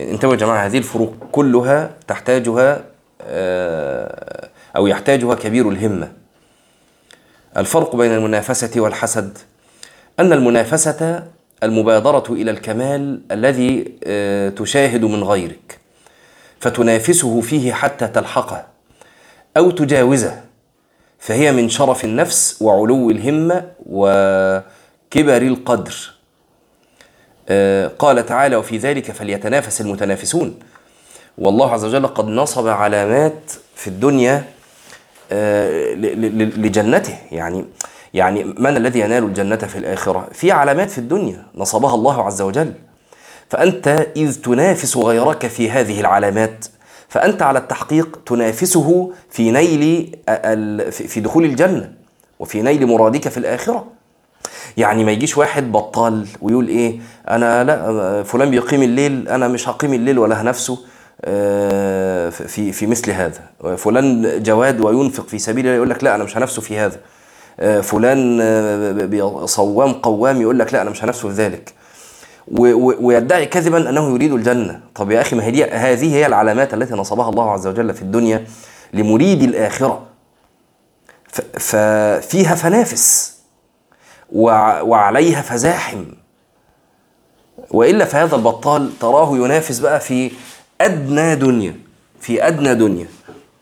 انتبهوا 0.00 0.34
يا 0.34 0.38
جماعة 0.38 0.66
هذه 0.66 0.78
الفروق 0.78 1.14
كلها 1.32 1.90
تحتاجها 2.08 2.84
آه، 3.22 4.48
أو 4.76 4.86
يحتاجها 4.86 5.34
كبير 5.34 5.68
الهمة. 5.68 6.23
الفرق 7.56 7.96
بين 7.96 8.12
المنافسة 8.12 8.80
والحسد 8.80 9.38
أن 10.20 10.32
المنافسة 10.32 11.24
المبادرة 11.62 12.24
إلى 12.30 12.50
الكمال 12.50 13.20
الذي 13.30 13.94
آه، 14.04 14.48
تشاهد 14.48 15.04
من 15.04 15.24
غيرك 15.24 15.78
فتنافسه 16.60 17.40
فيه 17.40 17.72
حتى 17.72 18.06
تلحقه 18.06 18.66
أو 19.56 19.70
تجاوزه 19.70 20.40
فهي 21.18 21.52
من 21.52 21.68
شرف 21.68 22.04
النفس 22.04 22.62
وعلو 22.62 23.10
الهمة 23.10 23.68
وكبر 23.86 25.42
القدر. 25.42 26.14
آه، 27.48 27.86
قال 27.98 28.26
تعالى 28.26 28.56
وفي 28.56 28.78
ذلك 28.78 29.10
فليتنافس 29.10 29.80
المتنافسون 29.80 30.58
والله 31.38 31.72
عز 31.72 31.84
وجل 31.84 32.06
قد 32.06 32.28
نصب 32.28 32.68
علامات 32.68 33.52
في 33.74 33.88
الدنيا 33.88 34.44
لجنته. 36.56 37.18
يعني 37.32 37.64
يعني 38.14 38.44
من 38.44 38.76
الذي 38.76 39.00
ينال 39.00 39.24
الجنة 39.24 39.56
في 39.56 39.78
الآخرة؟ 39.78 40.28
في 40.32 40.52
علامات 40.52 40.90
في 40.90 40.98
الدنيا 40.98 41.46
نصبها 41.54 41.94
الله 41.94 42.22
عز 42.26 42.42
وجل. 42.42 42.72
فأنت 43.50 44.06
إذ 44.16 44.40
تنافس 44.42 44.96
غيرك 44.96 45.46
في 45.46 45.70
هذه 45.70 46.00
العلامات 46.00 46.66
فأنت 47.08 47.42
على 47.42 47.58
التحقيق 47.58 48.18
تنافسه 48.26 49.12
في 49.30 49.50
نيل 49.50 50.10
في 50.90 51.20
دخول 51.20 51.44
الجنة 51.44 51.92
وفي 52.38 52.62
نيل 52.62 52.86
مرادك 52.86 53.28
في 53.28 53.38
الآخرة. 53.38 53.86
يعني 54.76 55.04
ما 55.04 55.12
يجيش 55.12 55.36
واحد 55.38 55.72
بطال 55.72 56.26
ويقول 56.42 56.68
إيه 56.68 57.00
أنا 57.28 57.64
لا 57.64 58.22
فلان 58.22 58.50
بيقيم 58.50 58.82
الليل 58.82 59.28
أنا 59.28 59.48
مش 59.48 59.68
هقيم 59.68 59.94
الليل 59.94 60.18
ولا 60.18 60.42
هنفسه 60.42 60.74
آه، 60.74 60.78
في 62.30 62.72
في 62.72 62.86
مثل 62.86 63.10
هذا. 63.10 63.40
فلان 63.76 64.42
جواد 64.42 64.80
وينفق 64.80 65.26
في 65.28 65.38
سبيل 65.38 65.64
الله 65.66 65.76
يقول 65.76 65.90
لك 65.90 66.04
لا 66.04 66.14
أنا 66.14 66.24
مش 66.24 66.36
هنفسه 66.36 66.62
في 66.62 66.78
هذا. 66.78 66.96
آه، 67.60 67.80
فلان 67.80 68.38
آه، 68.42 69.46
صوام 69.46 69.92
قوام 69.92 70.42
يقول 70.42 70.58
لك 70.58 70.74
لا 70.74 70.82
أنا 70.82 70.90
مش 70.90 71.04
هنفسه 71.04 71.28
في 71.28 71.34
ذلك. 71.34 71.72
ويدعي 73.00 73.46
كذبا 73.46 73.88
أنه 73.90 74.14
يريد 74.14 74.32
الجنة. 74.32 74.80
طب 74.94 75.10
يا 75.10 75.20
أخي 75.20 75.36
ما 75.36 75.44
هي 75.44 75.64
هذه 75.70 76.14
هي 76.14 76.26
العلامات 76.26 76.74
التي 76.74 76.94
نصبها 76.94 77.28
الله 77.28 77.50
عز 77.50 77.66
وجل 77.66 77.94
في 77.94 78.02
الدنيا 78.02 78.44
لمريد 78.92 79.42
الآخرة. 79.42 80.06
ففيها 81.58 82.54
فنافس 82.54 83.34
وع- 84.32 84.80
وعليها 84.80 85.42
فزاحم. 85.42 86.04
وإلا 87.70 88.04
فهذا 88.04 88.36
البطال 88.36 88.98
تراه 89.00 89.36
ينافس 89.36 89.78
بقى 89.78 90.00
في 90.00 90.30
أدنى 90.80 91.34
دنيا 91.34 91.74
في 92.20 92.46
أدنى 92.46 92.74
دنيا. 92.74 93.06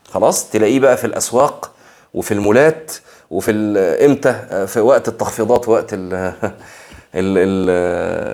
خلاص؟ 0.09 0.49
تلاقيه 0.49 0.79
بقى 0.79 0.97
في 0.97 1.05
الأسواق 1.07 1.71
وفي 2.13 2.33
المولات 2.33 2.91
وفي 3.31 3.51
إمتى؟ 4.05 4.65
في 4.67 4.79
وقت 4.79 5.07
التخفيضات 5.07 5.69
وقت 5.69 5.93
ال 5.93 6.13
ال 6.13 7.37
ال 7.37 7.69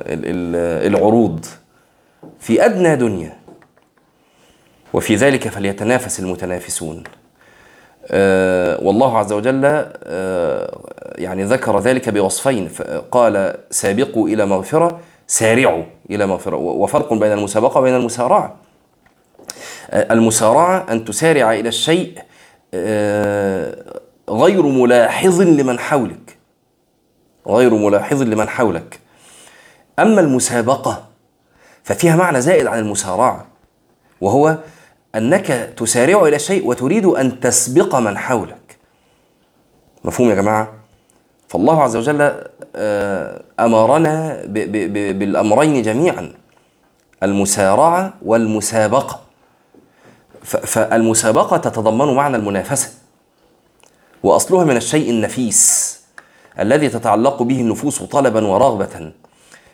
ال 0.07 0.25
ال 0.25 0.95
العروض. 0.95 1.45
في 2.39 2.65
أدنى 2.65 2.95
دنيا. 2.95 3.33
وفي 4.93 5.15
ذلك 5.15 5.47
فليتنافس 5.47 6.19
المتنافسون. 6.19 7.03
آه، 8.11 8.79
والله 8.83 9.17
عز 9.17 9.31
وجل 9.33 9.61
آه، 9.65 10.79
يعني 11.15 11.43
ذكر 11.43 11.79
ذلك 11.79 12.09
بوصفين. 12.09 12.69
قال 13.11 13.55
سابقوا 13.71 14.27
إلى 14.27 14.45
مغفرة 14.45 14.99
سارعوا 15.27 15.83
إلى 16.09 16.25
مغفرة. 16.25 16.55
وفرق 16.55 17.13
بين 17.13 17.31
المسابقة 17.31 17.79
وبين 17.79 17.95
المسارعة. 17.95 18.55
المسارعة 19.93 20.85
أن 20.91 21.05
تسارع 21.05 21.53
إلى 21.53 21.69
الشيء 21.69 22.19
غير 24.29 24.61
ملاحظ 24.65 25.41
لمن 25.41 25.79
حولك. 25.79 26.37
غير 27.47 27.73
ملاحظ 27.73 28.21
لمن 28.21 28.49
حولك. 28.49 28.99
أما 29.99 30.21
المسابقة 30.21 31.03
ففيها 31.83 32.15
معنى 32.15 32.41
زائد 32.41 32.67
عن 32.67 32.79
المسارعة 32.79 33.45
وهو 34.21 34.57
أنك 35.15 35.73
تسارع 35.77 36.27
إلى 36.27 36.39
شيء 36.39 36.67
وتريد 36.67 37.05
أن 37.05 37.39
تسبق 37.39 37.95
من 37.95 38.17
حولك. 38.17 38.77
مفهوم 40.03 40.29
يا 40.29 40.35
جماعة؟ 40.35 40.73
فالله 41.47 41.83
عز 41.83 41.95
وجل 41.95 42.33
آه، 42.75 43.41
أمرنا 43.59 44.41
بالأمرين 45.13 45.81
جميعا 45.81 46.33
المسارعة 47.23 48.13
والمسابقة. 48.25 49.19
فالمسابقة 50.43 51.57
تتضمن 51.57 52.13
معنى 52.15 52.37
المنافسة 52.37 52.89
وأصلها 54.23 54.63
من 54.63 54.77
الشيء 54.77 55.09
النفيس 55.09 55.89
الذي 56.59 56.89
تتعلق 56.89 57.43
به 57.43 57.61
النفوس 57.61 58.03
طلبا 58.03 58.47
ورغبة 58.47 59.11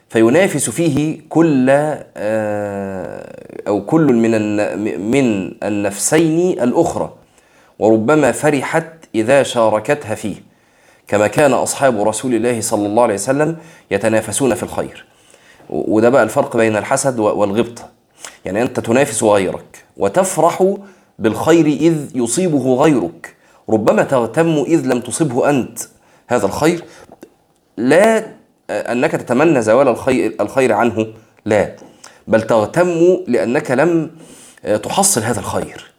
فينافس 0.09 0.69
فيه 0.69 1.19
كل 1.29 1.67
آه، 1.69 3.35
أو 3.67 3.85
كل 3.85 4.13
من 4.13 4.31
من 5.11 5.51
النفسين 5.63 6.61
الأخرى 6.63 7.13
وربما 7.79 8.31
فرحت 8.31 8.85
إذا 9.15 9.43
شاركتها 9.43 10.15
فيه 10.15 10.35
كما 11.07 11.27
كان 11.27 11.53
أصحاب 11.53 12.07
رسول 12.07 12.33
الله 12.35 12.61
صلى 12.61 12.85
الله 12.87 13.03
عليه 13.03 13.13
وسلم 13.13 13.57
يتنافسون 13.91 14.55
في 14.55 14.63
الخير. 14.63 15.05
وده 15.69 16.09
بقى 16.09 16.23
الفرق 16.23 16.57
بين 16.57 16.77
الحسد 16.77 17.19
والغبطة 17.19 17.89
يعني 18.45 18.61
أنت 18.61 18.79
تنافس 18.79 19.23
غيرك 19.23 19.84
وتفرح 19.97 20.75
بالخير 21.19 21.65
إذ 21.65 22.11
يصيبه 22.15 22.75
غيرك. 22.75 23.35
ربما 23.69 24.03
تغتم 24.03 24.63
إذ 24.67 24.85
لم 24.85 25.01
تصبه 25.01 25.49
أنت. 25.49 25.79
هذا 26.27 26.45
الخير 26.45 26.83
لا 27.77 28.25
أنك 28.69 29.11
تتمنى 29.11 29.61
زوال 29.61 29.87
الخير, 29.87 30.35
الخير 30.41 30.73
عنه 30.73 31.07
لا. 31.45 31.75
بل 32.27 32.41
تغتم 32.41 33.17
لأنك 33.27 33.71
لم 33.71 34.11
تحصل 34.83 35.21
هذا 35.21 35.39
الخير. 35.39 35.93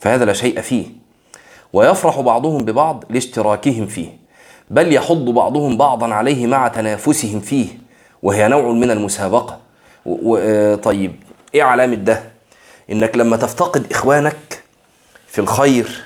فهذا 0.00 0.24
لا 0.24 0.32
شيء 0.32 0.60
فيه. 0.60 0.86
ويفرح 1.72 2.20
بعضهم 2.20 2.64
ببعض 2.64 3.04
لاشتراكهم 3.10 3.86
فيه. 3.86 4.08
بل 4.70 4.92
يحض 4.92 5.24
بعضهم 5.24 5.76
بعضا 5.76 6.14
عليه 6.14 6.46
مع 6.46 6.68
تنافسهم 6.68 7.40
فيه. 7.40 7.66
وهي 8.22 8.48
نوع 8.48 8.72
من 8.72 8.90
المسابقة. 8.90 9.60
طيب 10.82 11.14
إيه 11.54 11.62
علامة 11.62 11.94
ده؟ 11.94 12.33
إنك 12.92 13.16
لما 13.16 13.36
تفتقد 13.36 13.86
إخوانك 13.92 14.62
في 15.28 15.40
الخير 15.40 16.04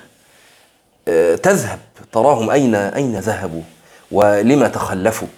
آه، 1.08 1.34
تذهب 1.34 1.78
تراهم 2.12 2.50
اين 2.50 2.74
أين 2.74 3.18
ذهبوا؟ 3.18 3.62
ولما 4.12 4.68
تخلفوا؟ 4.68 5.28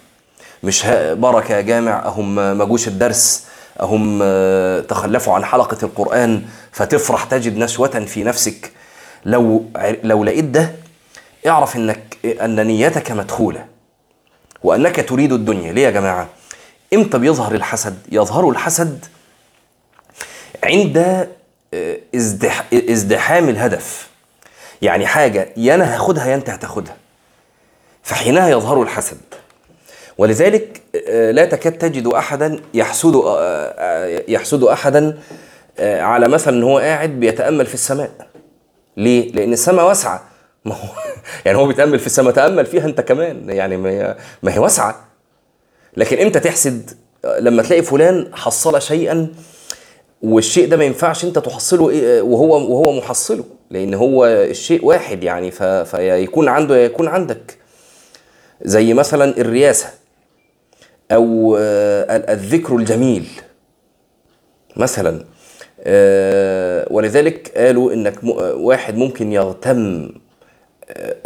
مش 0.63 0.85
بركة 1.11 1.55
يا 1.55 1.61
جامع 1.61 2.05
أهم 2.05 2.35
ما 2.35 2.65
جوش 2.65 2.87
الدرس 2.87 3.45
أهم 3.81 4.19
آه، 4.23 4.79
تخلفوا 4.79 5.33
عن 5.33 5.45
حلقة 5.45 5.77
القرآن 5.83 6.41
فتفرح 6.71 7.23
تجد 7.23 7.57
نشوة 7.57 8.05
في 8.05 8.23
نفسك. 8.23 8.71
لو 9.25 9.65
لو 10.03 10.23
لقيت 10.23 10.45
ده 10.45 10.71
اعرف 11.47 11.75
إنك 11.75 12.17
أن 12.25 12.67
نيتك 12.67 13.11
مدخولة 13.11 13.65
وأنك 14.63 15.09
تريد 15.09 15.33
الدنيا. 15.33 15.73
ليه 15.73 15.81
يا 15.81 15.91
جماعة؟ 15.91 16.27
إمتى 16.93 17.17
بيظهر 17.17 17.55
الحسد؟ 17.55 17.97
يظهر 18.11 18.49
الحسد 18.49 19.05
عند 20.63 21.27
آه، 21.73 21.97
ازدحام 22.89 23.49
الهدف. 23.49 24.07
يعني 24.81 25.07
حاجة 25.07 25.49
يا 25.57 25.75
أنا 25.75 25.95
هاخدها 25.95 26.27
يا 26.27 26.35
أنت 26.35 26.49
هتاخدها. 26.49 26.95
فحينها 28.03 28.49
يظهر 28.49 28.81
الحسد. 28.81 29.17
ولذلك 30.17 30.81
آه، 31.07 31.31
لا 31.31 31.45
تكاد 31.45 31.77
تجد 31.77 32.07
احدا 32.07 32.61
يحسد 32.73 33.15
آه، 33.15 34.23
يحسد 34.27 34.63
احدا 34.63 35.19
على 35.79 36.27
مثلا 36.27 36.57
إن 36.57 36.63
هو 36.63 36.79
قاعد 36.79 37.09
بيتأمل 37.09 37.65
في 37.65 37.73
السماء. 37.73 38.11
ليه؟ 38.97 39.31
لأن 39.31 39.53
السماء 39.53 39.87
واسعة. 39.87 40.23
ما 40.65 40.75
هو 40.75 40.87
يعني 41.45 41.57
هو 41.57 41.65
بيتأمل 41.67 41.99
في 41.99 42.05
السماء 42.05 42.33
تأمل 42.33 42.65
فيها 42.65 42.85
أنت 42.85 43.01
كمان. 43.01 43.49
يعني 43.49 43.77
ما 43.77 43.89
هي, 43.89 44.15
ما 44.43 44.53
هي 44.53 44.59
واسعة. 44.59 45.07
لكن 45.97 46.17
إمتى 46.17 46.39
تحسد؟ 46.39 46.91
لما 47.39 47.63
تلاقي 47.63 47.81
فلان 47.81 48.31
حصل 48.33 48.81
شيئا 48.81 49.27
والشيء 50.21 50.67
ده 50.67 50.77
ما 50.77 50.83
ينفعش 50.83 51.25
انت 51.25 51.39
تحصله 51.39 51.89
إيه، 51.89 52.21
وهو 52.21 52.47
وهو 52.47 52.97
محصله 52.97 53.43
لأن 53.69 53.93
هو 53.93 54.25
الشيء 54.25 54.85
واحد 54.85 55.23
يعني 55.23 55.51
فيكون 55.85 56.47
عنده 56.47 56.77
يكون 56.77 57.07
عندك. 57.07 57.57
زي 58.61 58.93
مثلا 58.93 59.37
الرياسة 59.37 59.89
أو 61.11 61.57
آه، 61.59 62.33
الذكر 62.33 62.75
الجميل 62.75 63.27
مثلا. 64.77 65.25
آه، 65.83 66.87
ولذلك 66.91 67.51
قالوا 67.57 67.93
إنك 67.93 68.15
واحد 68.53 68.95
ممكن 68.95 69.31
يغتم 69.31 70.09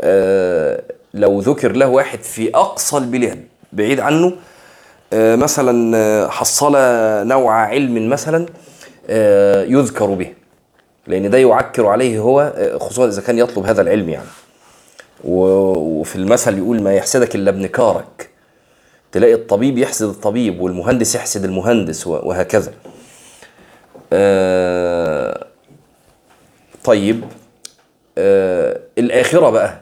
آه، 0.02 0.84
لو 1.14 1.40
ذكر 1.40 1.72
له 1.72 1.88
واحد 1.88 2.20
في 2.20 2.56
أقصى 2.56 2.98
البلاد 2.98 3.44
بعيد 3.74 4.00
عنه. 4.00 4.34
مثلا 5.14 6.30
حصل 6.30 6.72
نوع 7.28 7.54
علم 7.54 8.10
مثلا 8.10 8.46
يذكر 9.70 10.06
به. 10.06 10.34
لأن 11.08 11.30
ده 11.30 11.38
يعكر 11.38 11.86
عليه 11.88 12.20
هو 12.20 12.54
خصوصا 12.80 13.08
إذا 13.08 13.22
كان 13.22 13.38
يطلب 13.38 13.66
هذا 13.66 13.82
العلم 13.82 14.10
يعني. 14.10 14.28
وفي 15.24 16.16
المثل 16.16 16.58
يقول 16.58 16.82
ما 16.82 16.94
يحسدك 16.94 17.36
إلا 17.36 17.50
ابن 17.50 17.66
كارك. 17.68 18.30
تلاقي 19.12 19.34
الطبيب 19.34 19.78
يحسد 19.78 20.08
الطبيب 20.08 20.62
والمهندس 20.62 21.16
يحسد 21.16 21.44
المهندس 21.44 22.08
وهكذا. 22.08 22.74
آه 24.14 25.46
طيب 26.84 27.24
آه 28.18 28.80
الآخرة 28.98 29.50
بقى. 29.50 29.80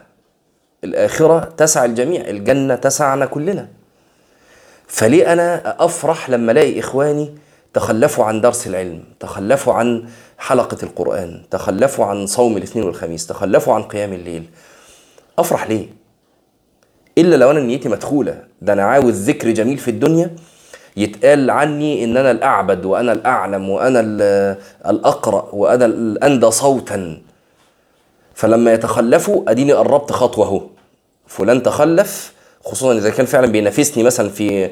الآخرة 0.84 1.52
تسع 1.56 1.84
الجميع 1.84 2.28
الجنة 2.28 2.74
تسعنا 2.74 3.26
كلنا. 3.26 3.68
فليه 4.86 5.32
أنا 5.32 5.76
أفرح 5.84 6.30
لما 6.30 6.52
ألاقي 6.52 6.80
إخواني 6.80 7.34
تخلفوا 7.74 8.24
عن 8.24 8.40
درس 8.40 8.66
العلم 8.66 9.04
تخلفوا 9.20 9.72
عن 9.74 10.08
حلقة 10.38 10.76
القرآن 10.82 11.42
تخلفوا 11.50 12.04
عن 12.04 12.26
صوم 12.26 12.56
الاثنين 12.56 12.84
والخميس 12.84 13.26
تخلفوا 13.26 13.74
عن 13.74 13.82
قيام 13.82 14.12
الليل. 14.12 14.44
أفرح 15.38 15.66
ليه؟ 15.68 15.86
إلا 17.18 17.36
لو 17.36 17.50
أنا 17.50 17.60
نيتي 17.60 17.88
مدخولة 17.88 18.44
ده 18.62 18.72
أنا 18.72 18.82
عاوز 18.84 19.30
ذكر 19.30 19.50
جميل 19.50 19.78
في 19.78 19.90
الدنيا 19.90 20.36
يتقال 20.96 21.50
عني 21.50 22.04
إن 22.04 22.16
أنا 22.16 22.30
الأعبد 22.30 22.84
وأنا 22.84 23.12
الأعلم 23.12 23.70
وأنا 23.70 24.00
الأقرأ 24.86 25.48
وأنا 25.52 25.84
الاندى 25.84 26.50
صوتا. 26.50 27.22
فلما 28.34 28.72
يتخلفوا 28.72 29.50
أديني 29.50 29.72
قربت 29.72 30.12
خطوة 30.12 30.46
أهو. 30.46 30.62
فلان 31.26 31.62
تخلف 31.62 32.32
خصوصا 32.64 32.92
إذا 32.98 33.10
كان 33.10 33.26
فعلا 33.26 33.46
بينافسني 33.46 34.02
مثلا 34.02 34.28
في 34.28 34.70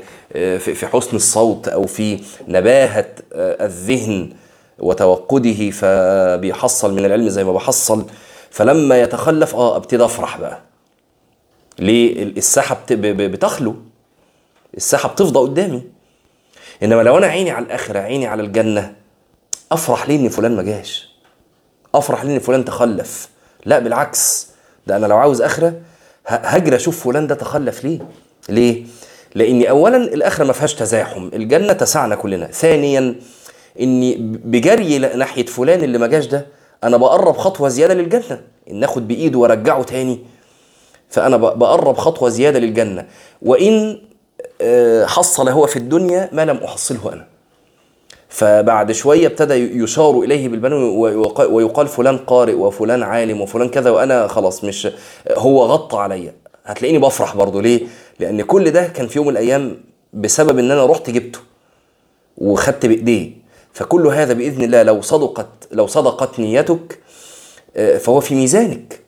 في 0.58 0.86
حسن 0.86 1.16
الصوت 1.16 1.68
أو 1.68 1.86
في 1.86 2.20
نباهة 2.48 3.06
الذهن 3.34 4.30
وتوقده 4.78 5.70
فبيحصل 5.70 6.94
من 6.94 7.04
العلم 7.04 7.28
زي 7.28 7.44
ما 7.44 7.52
بحصل 7.52 8.04
فلما 8.50 9.00
يتخلف 9.02 9.54
آه 9.54 9.76
أبتدي 9.76 10.04
أفرح 10.04 10.38
بقى. 10.40 10.60
ليه؟ 11.78 12.22
الساحة 12.22 12.78
بتخلو. 12.90 13.76
الساحة 14.76 15.08
بتفضى 15.08 15.38
قدامي. 15.40 15.82
إنما 16.82 17.02
لو 17.02 17.18
أنا 17.18 17.26
عيني 17.26 17.50
على 17.50 17.64
الآخرة 17.64 17.98
عيني 17.98 18.26
على 18.26 18.42
الجنة 18.42 18.94
أفرح 19.72 20.08
ليه 20.08 20.16
ان 20.16 20.28
فلان 20.28 20.56
ما 20.56 20.62
جاش؟ 20.62 21.08
أفرح 21.94 22.24
ليه 22.24 22.34
ان 22.34 22.38
فلان 22.38 22.64
تخلف؟ 22.64 23.28
لا 23.66 23.78
بالعكس. 23.78 24.46
ده 24.86 24.96
أنا 24.96 25.06
لو 25.06 25.16
عاوز 25.16 25.42
آخرة 25.42 25.74
هجري 26.26 26.76
أشوف 26.76 27.04
فلان 27.04 27.26
ده 27.26 27.34
تخلف 27.34 27.84
ليه؟ 27.84 27.98
ليه؟ 28.48 28.84
لأني 29.34 29.70
اولا 29.70 29.96
الآخرة 29.96 30.44
ما 30.44 30.52
فيهاش 30.52 30.74
تزاحم 30.74 31.30
الجنة 31.34 31.72
تسعنا 31.72 32.14
كلنا. 32.14 32.46
ثانيا 32.46 33.14
إني 33.80 34.16
بجري 34.44 34.98
ناحية 34.98 35.46
فلان 35.46 35.82
اللي 35.84 35.98
ما 35.98 36.06
جاش 36.06 36.26
ده 36.26 36.46
أنا 36.84 36.96
بقرب 36.96 37.36
خطوة 37.36 37.68
زيادة 37.68 37.94
للجنة. 37.94 38.40
إن 38.70 38.84
آخد 38.84 39.08
بإيده 39.08 39.38
وأرجعه 39.38 39.82
تاني 39.82 40.18
فأنا 41.08 41.36
بقرب 41.36 41.96
خطوة 41.96 42.28
زيادة 42.28 42.58
للجنة. 42.58 43.06
وإن 43.42 43.98
آه، 44.60 45.06
حصل 45.06 45.48
هو 45.48 45.66
في 45.66 45.76
الدنيا 45.76 46.28
ما 46.32 46.44
لم 46.44 46.56
أحصله 46.56 47.12
أنا. 47.12 47.26
فبعد 48.32 48.92
شوية 48.92 49.26
ابتدى 49.26 49.54
يشار 49.82 50.20
إليه 50.20 50.48
بالبنون 50.48 50.82
ويق- 50.96 51.50
ويقال 51.50 51.88
فلان 51.88 52.18
قارئ 52.18 52.54
وفلان 52.54 53.02
عالم 53.02 53.40
وفلان 53.40 53.68
كذا 53.68 53.90
وأنا 53.90 54.26
خلاص 54.26 54.64
مش 54.64 54.88
هو 55.36 55.62
غطى 55.64 55.96
عليا. 55.98 56.34
هتلاقيني 56.64 56.98
بفرح 56.98 57.36
برضه. 57.36 57.62
ليه؟ 57.62 57.80
لأن 58.20 58.42
كل 58.42 58.70
ده 58.70 58.86
كان 58.86 59.06
في 59.06 59.18
يوم 59.18 59.26
من 59.26 59.32
الأيام 59.32 59.76
بسبب 60.12 60.58
إن 60.58 60.70
أنا 60.70 60.86
رحت 60.86 61.10
جبته 61.10 61.38
وخدت 62.38 62.86
بإيديه. 62.86 63.30
فكل 63.72 64.06
هذا 64.06 64.32
بإذن 64.32 64.62
الله 64.64 64.82
لو 64.82 65.00
صدقت 65.02 65.46
لو 65.72 65.86
صدقت 65.86 66.38
نيتك 66.40 66.98
آه، 67.76 67.98
فهو 67.98 68.20
في 68.20 68.34
ميزانك. 68.34 69.00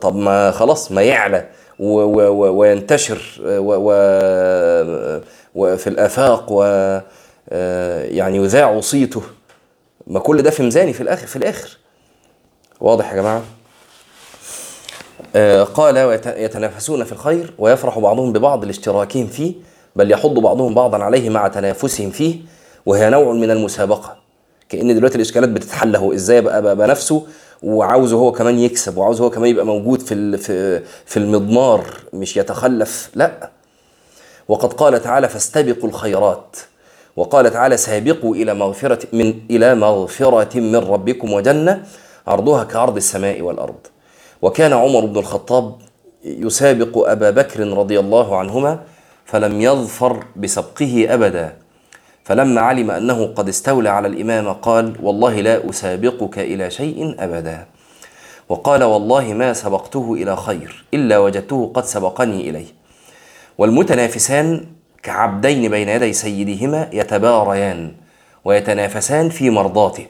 طب 0.00 0.16
ما 0.16 0.50
خلاص 0.50 0.92
ما 0.92 1.02
يعلى 1.02 1.46
و- 1.78 2.00
و- 2.00 2.28
و- 2.30 2.58
وينتشر 2.58 3.40
آه، 3.46 3.60
و- 3.60 3.76
و- 3.80 5.20
وفي 5.54 5.86
الآفاق 5.86 6.52
و 6.52 6.62
آه، 6.62 7.02
يعني 8.10 8.36
يذاع 8.36 8.80
صيته. 8.80 9.22
ما 10.06 10.20
كل 10.20 10.42
ده 10.42 10.50
في 10.50 10.62
ميزاني 10.62 10.92
في 10.92 11.00
الآخر 11.00 11.26
في 11.26 11.36
الآخر. 11.36 11.78
واضح 12.80 13.10
يا 13.12 13.16
جماعة؟ 13.16 13.42
آه، 15.36 15.62
قال 15.62 15.96
يتنافسون 16.26 17.04
في 17.04 17.12
الخير 17.12 17.54
ويفرح 17.58 17.98
بعضهم 17.98 18.32
ببعض 18.32 18.64
لاشتراكهم 18.64 19.26
فيه 19.26 19.54
بل 19.96 20.10
يحض 20.10 20.34
بعضهم 20.38 20.74
بعضا 20.74 21.04
عليه 21.04 21.30
مع 21.30 21.48
تنافسهم 21.48 22.10
فيه 22.10 22.36
وهي 22.86 23.10
نوع 23.10 23.32
من 23.32 23.50
المسابقة. 23.50 24.16
كأن 24.68 24.94
دلوقتي 24.94 25.16
الإشكالات 25.16 25.48
بتتحل 25.48 25.96
هو 25.96 26.12
إزاي 26.12 26.40
بقى 26.40 26.62
بقى 26.62 26.76
بنفسه 26.76 27.26
وعاوزه 27.62 28.16
هو 28.16 28.32
كمان 28.32 28.58
يكسب 28.58 28.96
وعاوزه 28.96 29.24
هو 29.24 29.30
كمان 29.30 29.50
يبقى 29.50 29.66
موجود 29.66 30.00
في 30.02 30.36
في 31.06 31.16
المضمار 31.16 31.84
مش 32.12 32.36
يتخلف. 32.36 33.10
لا. 33.14 33.50
وقد 34.48 34.72
قال 34.72 35.02
تعالى 35.02 35.28
فاستبقوا 35.28 35.88
الخيرات. 35.88 36.56
وقال 37.16 37.50
تعالى 37.50 37.76
سابقوا 37.76 38.34
إلى 38.34 38.54
مغفرة 38.54 38.98
من 39.12 39.34
إلى 39.50 39.74
مغفرة 39.74 40.60
من 40.60 40.76
ربكم 40.76 41.32
وجنة 41.32 41.82
عرضها 42.26 42.64
كعرض 42.64 42.96
السماء 42.96 43.42
والأرض. 43.42 43.86
وكان 44.42 44.72
عمر 44.72 45.04
بن 45.04 45.18
الخطاب 45.18 45.76
يسابق 46.24 47.08
أبا 47.08 47.30
بكر 47.30 47.60
رضي 47.60 48.00
الله 48.00 48.36
عنهما 48.36 48.80
فلم 49.24 49.60
يظفر 49.60 50.24
بسبقه 50.36 51.06
أبدا. 51.10 51.56
فلما 52.24 52.60
علم 52.60 52.90
أنه 52.90 53.26
قد 53.26 53.48
استولى 53.48 53.88
على 53.88 54.08
الإمامة 54.08 54.52
قال 54.52 54.92
والله 55.02 55.40
لا 55.40 55.70
أسابقك 55.70 56.38
إلى 56.38 56.70
شيء 56.70 57.14
أبدا. 57.18 57.66
وقال 58.48 58.84
والله 58.84 59.32
ما 59.32 59.52
سبقته 59.52 60.14
إلى 60.14 60.36
خير 60.36 60.84
إلا 60.94 61.18
وجدته 61.18 61.72
قد 61.74 61.84
سبقني 61.84 62.50
إليه. 62.50 62.66
والمتنافسان 63.58 64.66
كعبدين 65.02 65.70
بين 65.70 65.88
يدي 65.88 66.12
سيدهما 66.12 66.88
يتباريان 66.92 67.92
ويتنافسان 68.44 69.28
في 69.30 69.50
مرضاته 69.50 70.06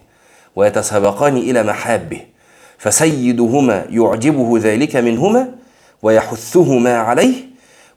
ويتسابقان 0.57 1.37
إلى 1.37 1.63
محابه 1.63 2.21
فسيدهما 2.79 3.87
يعجبه 3.91 4.59
ذلك 4.59 4.97
منهما 4.97 5.49
ويحثهما 6.03 6.97
عليه 6.99 7.35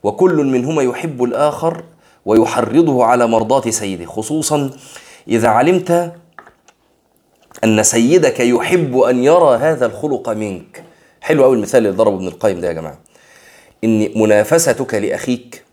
وكل 0.02 0.34
منهما 0.44 0.82
يحب 0.82 1.24
الآخر 1.24 1.84
ويحرضه 2.26 3.04
على 3.04 3.26
مرضاة 3.26 3.70
سيده 3.70 4.06
خصوصا 4.06 4.70
إذا 5.28 5.48
علمت 5.48 6.12
أن 7.64 7.82
سيدك 7.82 8.40
يحب 8.40 8.98
أن 8.98 9.24
يرى 9.24 9.56
هذا 9.56 9.86
الخلق 9.86 10.28
منك. 10.28 10.82
حلو 11.20 11.44
أوي 11.44 11.56
المثال 11.56 11.86
اللي 11.86 11.96
ضربه 11.96 12.16
ابن 12.16 12.26
القيم 12.26 12.60
ده 12.60 12.68
يا 12.68 12.72
جماعة. 12.72 12.98
إن 13.84 14.08
منافستك 14.16 14.94
لأخيك 14.94 15.64
آه، 15.64 15.69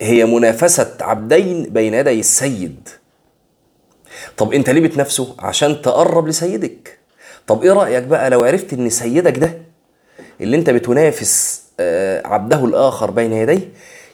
هي 0.00 0.24
منافسة 0.24 0.96
عبدين 1.00 1.62
بين 1.62 1.94
يدي 1.94 2.20
السيد. 2.20 2.88
طب 4.36 4.52
انت 4.52 4.70
ليه 4.70 4.80
بتنافسه؟ 4.80 5.34
عشان 5.38 5.82
تقرب 5.82 6.28
لسيدك. 6.28 6.98
طب 7.46 7.62
إيه 7.62 7.72
رأيك 7.72 8.02
بقى 8.04 8.30
لو 8.30 8.40
عرفت 8.44 8.72
ان 8.72 8.90
سيدك 8.90 9.38
ده 9.38 9.58
اللي 10.40 10.56
انت 10.56 10.70
بتنافس 10.70 11.62
آه، 11.80 12.26
عبده 12.26 12.64
الآخر 12.64 13.10
بين 13.10 13.32
يديه 13.32 13.68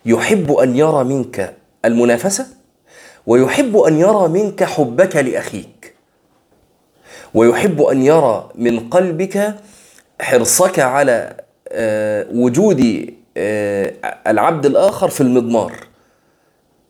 يحب 0.06 0.52
أن 0.52 0.76
يرى 0.76 1.04
منك 1.04 1.54
المنافسة؟ 1.84 2.46
ويحب 3.26 3.76
أن 3.76 3.98
يرى 4.00 4.28
منك 4.28 4.64
حبك 4.64 5.16
لأخيك. 5.16 5.94
ويحب 7.34 7.82
أن 7.82 8.02
يرى 8.02 8.48
من 8.54 8.88
قلبك 8.88 9.54
حرصك 10.20 10.78
على 10.78 11.36
آه، 11.68 12.26
وجود 12.32 12.80
آه، 12.80 13.15
العبد 13.36 14.66
الآخر 14.66 15.08
في 15.08 15.20
المضمار. 15.20 15.76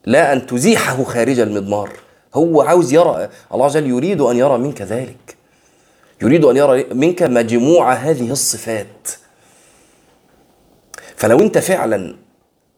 لا 0.05 0.33
أن 0.33 0.47
تزيحه 0.47 1.05
خارج 1.05 1.39
المضمار. 1.39 1.91
هو 2.35 2.63
عاوز 2.63 2.93
يرى 2.93 3.29
الله 3.55 3.65
عز 3.65 3.77
وجل 3.77 3.87
يريد 3.87 4.21
أن 4.21 4.37
يرى 4.37 4.59
منك 4.59 4.83
ذلك. 4.83 5.37
يريد 6.23 6.45
أن 6.45 6.57
يرى 6.57 6.85
منك 6.95 7.23
مجموعة 7.23 7.95
هذه 7.95 8.31
الصفات. 8.33 9.09
فلو 11.17 11.41
أنت 11.41 11.59
فعلا 11.59 12.17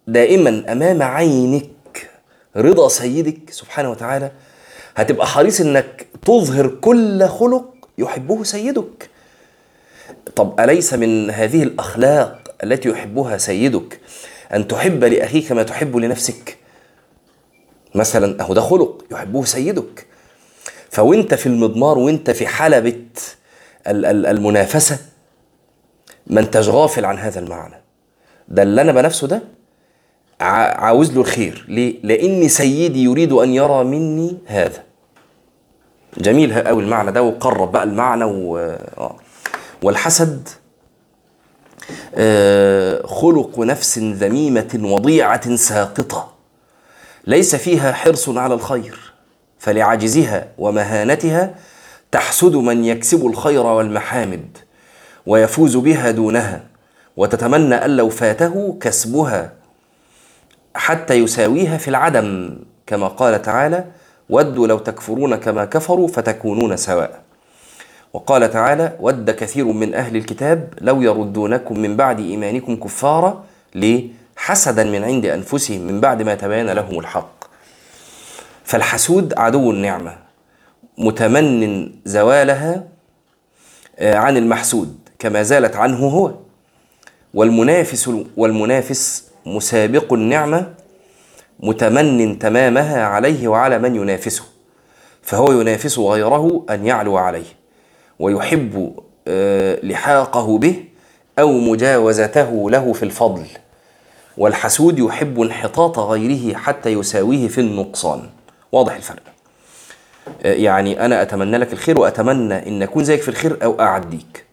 دائما 0.07 0.73
أمام 0.73 1.03
عينك 1.03 2.11
رضا 2.57 2.89
سيدك 2.89 3.51
سبحانه 3.51 3.91
وتعالى 3.91 4.31
هتبقى 4.97 5.27
حريص 5.27 5.61
إنك 5.61 6.07
تظهر 6.27 6.69
كل 6.69 7.29
خلق 7.29 7.75
يحبه 7.99 8.45
سيدك. 8.45 9.11
طب 10.37 10.61
أليس 10.61 10.95
من 10.95 11.31
هذه 11.31 11.63
الأخلاق 11.63 12.38
التي 12.65 12.89
يحبها 12.89 13.39
سيدك 13.39 14.01
أن 14.55 14.69
تحب 14.69 15.05
لأخيك 15.05 15.53
ما 15.53 15.63
تحب 15.63 15.97
لنفسك. 15.97 16.57
مثلا 17.95 18.41
أهو 18.43 18.55
ده 18.55 18.61
خلق 18.61 19.05
يحبه 19.11 19.45
سيدك. 19.45 20.07
فوأنت 20.91 21.35
في 21.35 21.47
المضمار 21.47 21.99
وأنت 21.99 22.31
في 22.31 22.47
حلبة 22.47 23.03
ال- 23.87 24.05
ال- 24.07 24.27
المنافسة 24.27 24.99
ما 26.27 26.41
أنتش 26.41 26.69
غافل 26.69 27.05
عن 27.05 27.19
هذا 27.19 27.41
المعنى. 27.41 27.75
ده 28.49 28.63
اللي 28.63 28.81
أنا 28.83 28.93
بنفسه 28.93 29.27
ده 29.27 29.43
عاوز 30.41 31.13
له 31.13 31.21
الخير. 31.21 31.65
ليه؟ 31.69 31.95
لأن 32.03 32.49
سيدي 32.49 33.03
يريد 33.05 33.33
أن 33.33 33.55
يرى 33.55 33.85
مني 33.85 34.39
هذا. 34.47 34.83
جميل 36.19 36.55
قوي 36.63 36.83
المعنى 36.83 37.13
ده 37.13 37.23
وقرب 37.23 37.73
بقى 37.73 37.83
المعنى 37.85 38.25
و... 38.25 38.59
آه. 38.99 39.17
والحسد 39.83 40.49
خلق 43.05 43.59
نفس 43.59 43.99
ذميمة 43.99 44.81
وضيعة 44.83 45.57
ساقطة. 45.57 46.33
ليس 47.27 47.57
فيها 47.57 47.93
حرص 47.93 48.29
على 48.29 48.55
الخير 48.55 49.13
فلعجزها 49.59 50.49
ومهانتها 50.59 51.55
تحسد 52.13 52.57
من 52.57 52.85
يكسب 52.85 53.27
الخير 53.27 53.67
والمحامد 53.67 54.59
ويفوز 55.27 55.77
بها 55.77 56.11
دونها 56.11 56.61
وتتمنى 57.17 57.75
أن 57.75 57.97
لو 57.97 58.09
فاته 58.09 58.77
كسبها 58.81 59.53
حتى 60.75 61.15
يساويها 61.15 61.79
في 61.79 61.89
العدم 61.89 62.59
كما 62.87 63.09
قال 63.09 63.43
تعالى 63.43 63.85
ودوا 64.31 64.67
لو 64.67 64.79
تكفرون 64.79 65.37
كما 65.37 65.65
كفروا 65.65 66.09
فتكونون 66.09 66.77
سواء 66.77 67.21
وقال 68.13 68.51
تعالى 68.51 68.97
ود 69.01 69.31
كثير 69.31 69.65
من 69.65 69.95
أهل 69.95 70.17
الكتاب 70.17 70.75
لو 70.81 71.03
يردونكم 71.03 71.79
من 71.79 71.97
بعد 71.97 72.21
إيمانكم 72.21 72.77
كفارا 72.77 73.45
ليه؟ 73.75 74.09
حسدا 74.37 74.85
من 74.85 75.05
عند 75.05 75.27
أنفسهم 75.27 75.81
من 75.81 76.01
بعد 76.01 76.23
ما 76.23 76.35
تبين 76.35 76.71
لهم 76.71 76.99
الحق. 76.99 77.45
فالحسود 78.65 79.35
عدو 79.39 79.71
النعمة 79.71 80.17
متمن 80.99 81.93
زوالها 82.05 82.85
آه، 83.99 84.15
عن 84.17 84.37
المحسود 84.37 84.99
كما 85.19 85.43
زالت 85.43 85.77
عنه 85.77 86.07
هو. 86.07 86.35
والمنافس 87.35 88.11
والمنافس 88.37 89.29
مسابق 89.47 90.13
النعمة 90.13 90.75
متمن 91.61 92.39
تمامها 92.39 93.03
عليه 93.05 93.49
وعلى 93.49 93.79
من 93.79 93.97
ينافسه. 93.97 94.45
فهو 95.23 95.61
ينافس 95.61 95.99
غيره 95.99 96.67
أن 96.71 96.87
يعلو 96.87 97.17
عليه. 97.17 97.58
ويحب 98.19 98.95
آه، 99.29 99.79
لحاقه 99.83 100.59
به 100.59 100.85
أو 101.39 101.53
مجاوزته 101.53 102.71
له 102.71 102.93
في 102.93 103.03
الفضل. 103.03 103.47
والحسود 104.37 104.99
يحب 104.99 105.41
انحطاط 105.41 105.99
غيره 105.99 106.57
حتى 106.57 106.91
يساويه 106.91 107.49
في 107.49 107.61
النقصان. 107.61 108.31
واضح 108.73 108.95
الفرق. 108.95 109.23
آه، 110.43 110.53
يعني 110.53 111.05
أنا 111.05 111.23
أتمنى 111.23 111.59
لك 111.59 111.73
الخير 111.73 112.01
وأتمنى 112.01 112.69
أن 112.69 112.83
أكون 112.83 113.05
زيك 113.05 113.23
في 113.23 113.29
الخير 113.29 113.59
أو 113.65 113.81
أعديك 113.81 114.45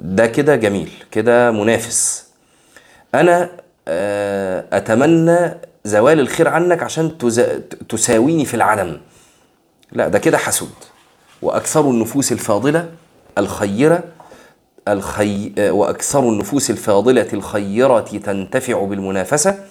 ده 0.00 0.26
كده 0.26 0.56
جميل 0.56 0.90
كده 1.10 1.50
منافس. 1.50 2.28
أنا 3.14 3.50
آه، 3.88 4.64
أتمنى 4.72 5.54
زوال 5.84 6.20
الخير 6.20 6.48
عنك 6.48 6.82
عشان 6.82 7.18
تساويني 7.88 8.44
في 8.44 8.54
العدم. 8.54 8.96
لا 9.92 10.08
ده 10.08 10.18
كده 10.18 10.38
حسود. 10.38 10.70
وأكثر 11.42 11.90
النفوس 11.90 12.32
الفاضلة 12.32 12.88
الخيرة 13.38 14.04
الخي... 14.88 15.52
وأكثر 15.58 16.20
النفوس 16.20 16.70
الفاضلة 16.70 17.28
الخيرة 17.32 18.00
تنتفع 18.00 18.84
بالمنافسة. 18.84 19.64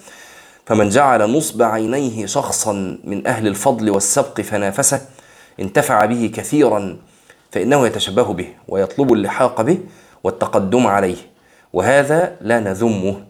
فمن 0.66 0.88
جعل 0.88 1.32
نصب 1.32 1.62
عينيه 1.62 2.26
شخصا 2.26 2.98
من 3.04 3.26
أهل 3.26 3.46
الفضل 3.46 3.90
والسبق 3.90 4.40
فنافسه. 4.40 5.00
انتفع 5.60 6.04
به 6.04 6.30
كثيرا 6.34 6.96
فإنه 7.52 7.86
يتشبه 7.86 8.32
به 8.32 8.48
ويطلب 8.68 9.12
اللحاق 9.12 9.62
به 9.62 9.78
والتقدم 10.24 10.86
عليه. 10.86 11.16
وهذا 11.72 12.36
لا 12.40 12.60
نذمه. 12.60 13.22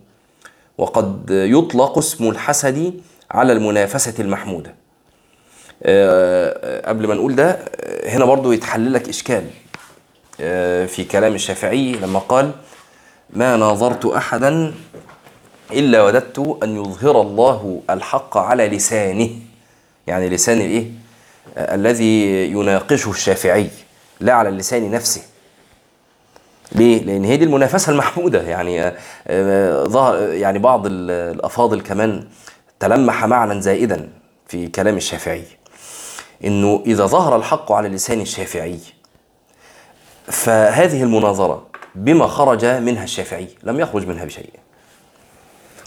وقد 0.79 1.31
يطلق 1.31 1.99
اسم 1.99 2.31
الحسد 2.31 2.95
على 3.31 3.53
المنافسة 3.53 4.15
المحمودة. 4.19 4.75
قبل 6.85 7.07
ما 7.09 7.15
نقول 7.15 7.35
ده 7.35 7.51
آه، 7.51 8.11
هنا 8.11 8.25
برضو 8.25 8.53
يتحل 8.53 8.93
لك 8.93 9.09
إشكال. 9.09 9.45
آه، 10.41 10.87
في 10.87 11.05
كلام 11.05 11.35
الشافعي 11.35 11.93
لما 11.93 12.19
قال 12.19 12.51
ما 13.31 13.57
ناظرت 13.57 14.07
أحدا 14.07 14.75
إلا 15.73 16.03
وددت 16.03 16.59
أن 16.63 16.77
يظهر 16.77 17.21
الله 17.21 17.83
الحق 17.91 18.37
على 18.37 18.69
لسانه. 18.69 19.31
يعني 20.07 20.29
لسان 20.29 20.57
الإيه؟ 20.61 20.87
الذي 21.57 22.45
يناقشه 22.53 23.11
الشافعي 23.11 23.69
لا 24.21 24.33
على 24.33 24.49
اللسان 24.49 24.91
نفسه. 24.91 25.23
ليه؟ 26.73 27.03
لأن 27.05 27.25
هي 27.25 27.37
دي 27.37 27.45
المنافسة 27.45 27.93
المحمودة. 27.93 28.43
يعني 28.43 28.93
ظهر 29.89 30.33
يعني 30.33 30.59
بعض 30.59 30.83
الأفاضل 30.87 31.81
كمان 31.81 32.25
تلمح 32.81 33.25
معنى 33.25 33.61
زائدا 33.61 34.09
في 34.49 34.67
كلام 34.67 34.97
الشافعي. 34.97 35.45
إنه 36.45 36.83
إذا 36.87 37.07
ظهر 37.07 37.37
الحق 37.37 37.73
على 37.73 37.89
لسان 37.89 38.21
الشافعي 38.21 38.79
فهذه 40.27 41.03
المناظرة 41.03 41.67
بما 41.95 42.27
خرج 42.27 42.65
منها 42.65 43.05
الشافعي 43.05 43.49
لم 43.63 43.81
يخرج 43.81 44.07
منها 44.07 44.25
بشيء. 44.25 44.51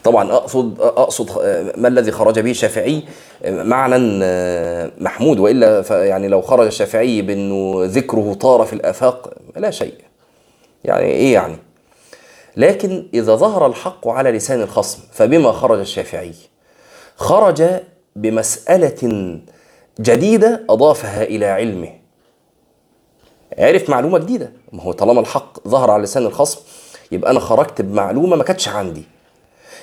طبعا 0.04 0.32
اقصد 0.32 0.82
أقصد 0.82 1.32
ما 1.78 1.88
الذي 1.88 2.12
خرج 2.12 2.40
به 2.40 2.52
الشافعي 2.52 3.04
معنى 3.46 3.98
محمود 5.04 5.40
وإلا 5.40 5.84
يعني 5.92 6.28
لو 6.28 6.42
خرج 6.42 6.66
الشافعي 6.66 7.22
بأنه 7.22 7.82
ذكره 7.86 8.34
طار 8.34 8.66
في 8.66 8.74
الآفاق 8.74 9.34
لا 9.56 9.72
شيء. 9.72 9.94
يعني 10.84 11.06
إيه 11.06 11.34
يعني؟ 11.34 11.56
لكن 12.58 13.08
إذا 13.14 13.36
ظهر 13.36 13.66
الحق 13.66 14.08
على 14.08 14.32
لسان 14.32 14.62
الخصم 14.62 15.00
فبما 15.12 15.52
خرج 15.52 15.80
الشافعي 15.80 16.34
خرج 17.16 17.64
بمسألة 18.16 19.40
جديدة 20.00 20.66
أضافها 20.70 21.24
إلى 21.24 21.46
علمه. 21.46 21.94
عرف 23.58 23.90
معلومة 23.90 24.18
جديدة. 24.18 24.52
ما 24.72 24.84
هو 24.84 24.92
طالما 24.92 25.20
الحق 25.22 25.68
ظهر 25.68 25.92
على 25.92 26.04
لسان 26.04 26.26
الخصم 26.26 26.60
يبقى 27.12 27.32
أنا 27.32 27.40
خرجت 27.40 27.82
بمعلومة 27.82 28.36
ما 28.36 28.44
كانتش 28.44 28.68
عندي. 28.68 29.04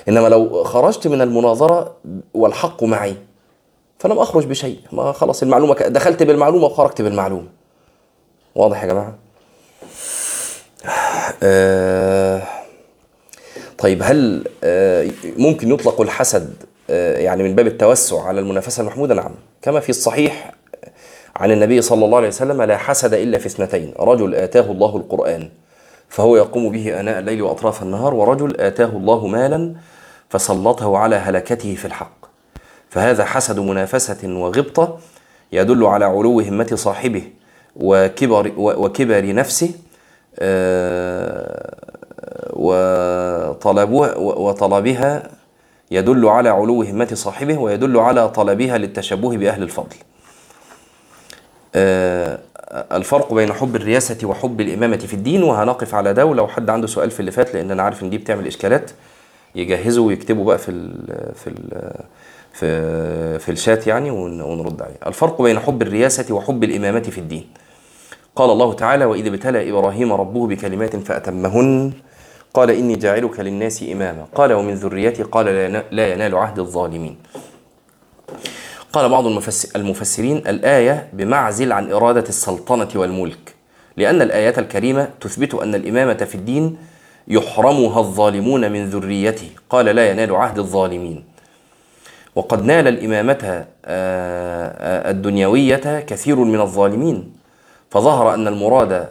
إنما 0.07 0.27
لو 0.27 0.63
خرجت 0.63 1.07
من 1.07 1.21
المناظرة 1.21 1.95
والحق 2.33 2.83
معي 2.83 3.15
فلم 3.99 4.19
أخرج 4.19 4.45
بشيء. 4.45 4.79
ما 4.91 5.11
خلاص 5.11 5.43
المعلومة 5.43 5.73
دخلت 5.73 6.23
بالمعلومة 6.23 6.65
وخرجت 6.65 7.01
بالمعلومة. 7.01 7.47
واضح 8.55 8.83
يا 8.83 8.87
جماعة؟ 8.87 9.17
آه 11.43 12.41
طيب 13.77 14.03
هل 14.03 14.47
آه 14.63 15.09
ممكن 15.37 15.71
يطلق 15.73 16.01
الحسد 16.01 16.53
يعني 16.97 17.43
من 17.43 17.55
باب 17.55 17.67
التوسع 17.67 18.23
على 18.23 18.39
المنافسة 18.39 18.81
المحمودة. 18.81 19.15
نعم 19.15 19.31
كما 19.61 19.79
في 19.79 19.89
الصحيح 19.89 20.51
عن 21.35 21.51
النبي 21.51 21.81
صلى 21.81 22.05
الله 22.05 22.17
عليه 22.17 22.27
وسلم 22.27 22.61
لا 22.61 22.77
حسد 22.77 23.13
إلا 23.13 23.37
في 23.37 23.45
اثنتين 23.45 23.93
رجل 23.99 24.35
آتاه 24.35 24.71
الله 24.71 24.97
القرآن 24.97 25.49
فهو 26.09 26.37
يقوم 26.37 26.71
به 26.71 26.99
أناء 26.99 27.19
الليل 27.19 27.41
وأطراف 27.41 27.83
النهار 27.83 28.13
ورجل 28.13 28.61
آتاه 28.61 28.85
الله 28.85 29.27
مالا 29.27 29.73
فسلطه 30.29 30.97
على 30.97 31.15
هلكته 31.15 31.75
في 31.75 31.85
الحق. 31.85 32.19
فهذا 32.89 33.25
حسد 33.25 33.59
منافسة 33.59 34.17
وغبطة 34.23 34.99
يدل 35.51 35.85
على 35.85 36.05
علو 36.05 36.39
همة 36.39 36.69
صاحبه 36.73 37.23
وكبر 37.75 38.51
وكبر 38.57 39.33
نفسه 39.33 39.71
وطلبها 42.53 44.17
وطلبها 44.17 45.29
يدل 45.91 46.25
على 46.25 46.49
علو 46.49 46.83
همة 46.83 47.09
صاحبه 47.13 47.57
ويدل 47.57 47.97
على 47.97 48.29
طلبها 48.29 48.77
للتشبه 48.77 49.37
بأهل 49.37 49.63
الفضل 49.63 49.95
الفرق 52.91 53.33
بين 53.33 53.53
حب 53.53 53.75
الرياسة 53.75 54.27
وحب 54.27 54.61
الإمامة 54.61 54.97
في 54.97 55.13
الدين 55.13 55.43
وهنقف 55.43 55.95
على 55.95 56.13
ده 56.13 56.25
ولو 56.25 56.47
حد 56.47 56.69
عنده 56.69 56.87
سؤال 56.87 57.11
في 57.11 57.19
اللي 57.19 57.31
فات 57.31 57.53
لأن 57.55 57.71
أنا 57.71 57.83
عارف 57.83 58.03
إن 58.03 58.09
دي 58.09 58.17
بتعمل 58.17 58.47
إشكالات 58.47 58.91
يجهزوا 59.55 60.07
ويكتبوا 60.07 60.45
بقى 60.45 60.57
في 60.57 60.69
ال 60.71 60.91
في 61.35 61.47
ال 61.47 61.91
في 62.53 63.39
في 63.39 63.51
الشات 63.51 63.87
يعني 63.87 64.11
ونرد 64.11 64.81
عليه. 64.81 64.95
الفرق 65.07 65.41
بين 65.41 65.59
حب 65.59 65.81
الرياسة 65.81 66.33
وحب 66.35 66.63
الإمامة 66.63 66.99
في 66.99 67.17
الدين. 67.17 67.47
قال 68.35 68.49
الله 68.49 68.73
تعالى: 68.73 69.05
وإذ 69.05 69.27
ابتلى 69.27 69.69
إبراهيم 69.69 70.13
ربه 70.13 70.47
بكلمات 70.47 70.95
فأتمهن 70.95 71.91
قال 72.53 72.69
إني 72.69 72.95
جاعلك 72.95 73.39
للناس 73.39 73.83
إماما. 73.83 74.25
قال 74.35 74.53
ومن 74.53 74.73
ذريتي. 74.73 75.23
قال 75.23 75.45
لا 75.91 76.13
ينال 76.13 76.35
عهد 76.35 76.59
الظالمين. 76.59 77.17
قال 78.93 79.09
بعض 79.09 79.25
المفسرين 79.75 80.37
الآية 80.37 81.09
بمعزل 81.13 81.71
عن 81.71 81.91
إرادة 81.91 82.23
السلطنة 82.29 82.87
والملك 82.95 83.55
لأن 83.97 84.21
الآيات 84.21 84.59
الكريمة 84.59 85.09
تثبت 85.21 85.55
أن 85.55 85.75
الإمامة 85.75 86.13
في 86.13 86.35
الدين 86.35 86.77
يحرمها 87.27 87.99
الظالمون 87.99 88.71
من 88.71 88.89
ذريته. 88.89 89.49
قال 89.69 89.85
لا 89.85 90.09
ينال 90.09 90.35
عهد 90.35 90.59
الظالمين. 90.59 91.23
وقد 92.35 92.65
نال 92.65 92.87
الإمامة 92.87 93.65
الدنيوية 95.11 95.99
كثير 95.99 96.35
من 96.35 96.61
الظالمين 96.61 97.33
فظهر 97.91 98.33
أن 98.33 98.47
المراد 98.47 99.09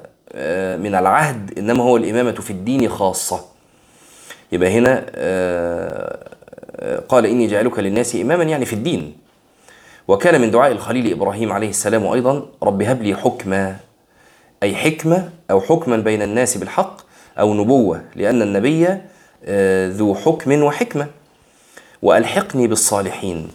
من 0.79 0.95
العهد 0.95 1.59
إنما 1.59 1.85
هو 1.85 1.97
الإمامة 1.97 2.33
في 2.33 2.51
الدين 2.51 2.89
خاصة. 2.89 3.45
يبقى 4.53 4.79
هنا 4.79 4.95
قال 7.09 7.27
إني 7.27 7.47
جعلك 7.47 7.79
للناس 7.79 8.17
إماما 8.17 8.45
يعني 8.45 8.65
في 8.65 8.73
الدين. 8.73 9.17
وكان 10.09 10.41
من 10.41 10.51
دعاء 10.51 10.73
الخليل 10.73 11.13
إبراهيم 11.13 11.53
عليه 11.53 11.69
السلام 11.69 12.07
أيضا 12.07 12.47
رب 12.63 12.83
هب 12.83 13.03
لي 13.03 13.15
حكما 13.15 13.77
أي 14.63 14.75
حكمة 14.75 15.31
أو 15.51 15.61
حكما 15.61 15.97
بين 15.97 16.23
الناس 16.23 16.57
بالحق 16.57 17.01
أو 17.39 17.55
نبوة 17.55 18.03
لأن 18.17 18.43
النبي 18.43 18.99
ذو 19.97 20.15
حكم 20.15 20.63
وحكمة. 20.63 21.07
وألحقني 22.03 22.67
بالصالحين 22.67 23.49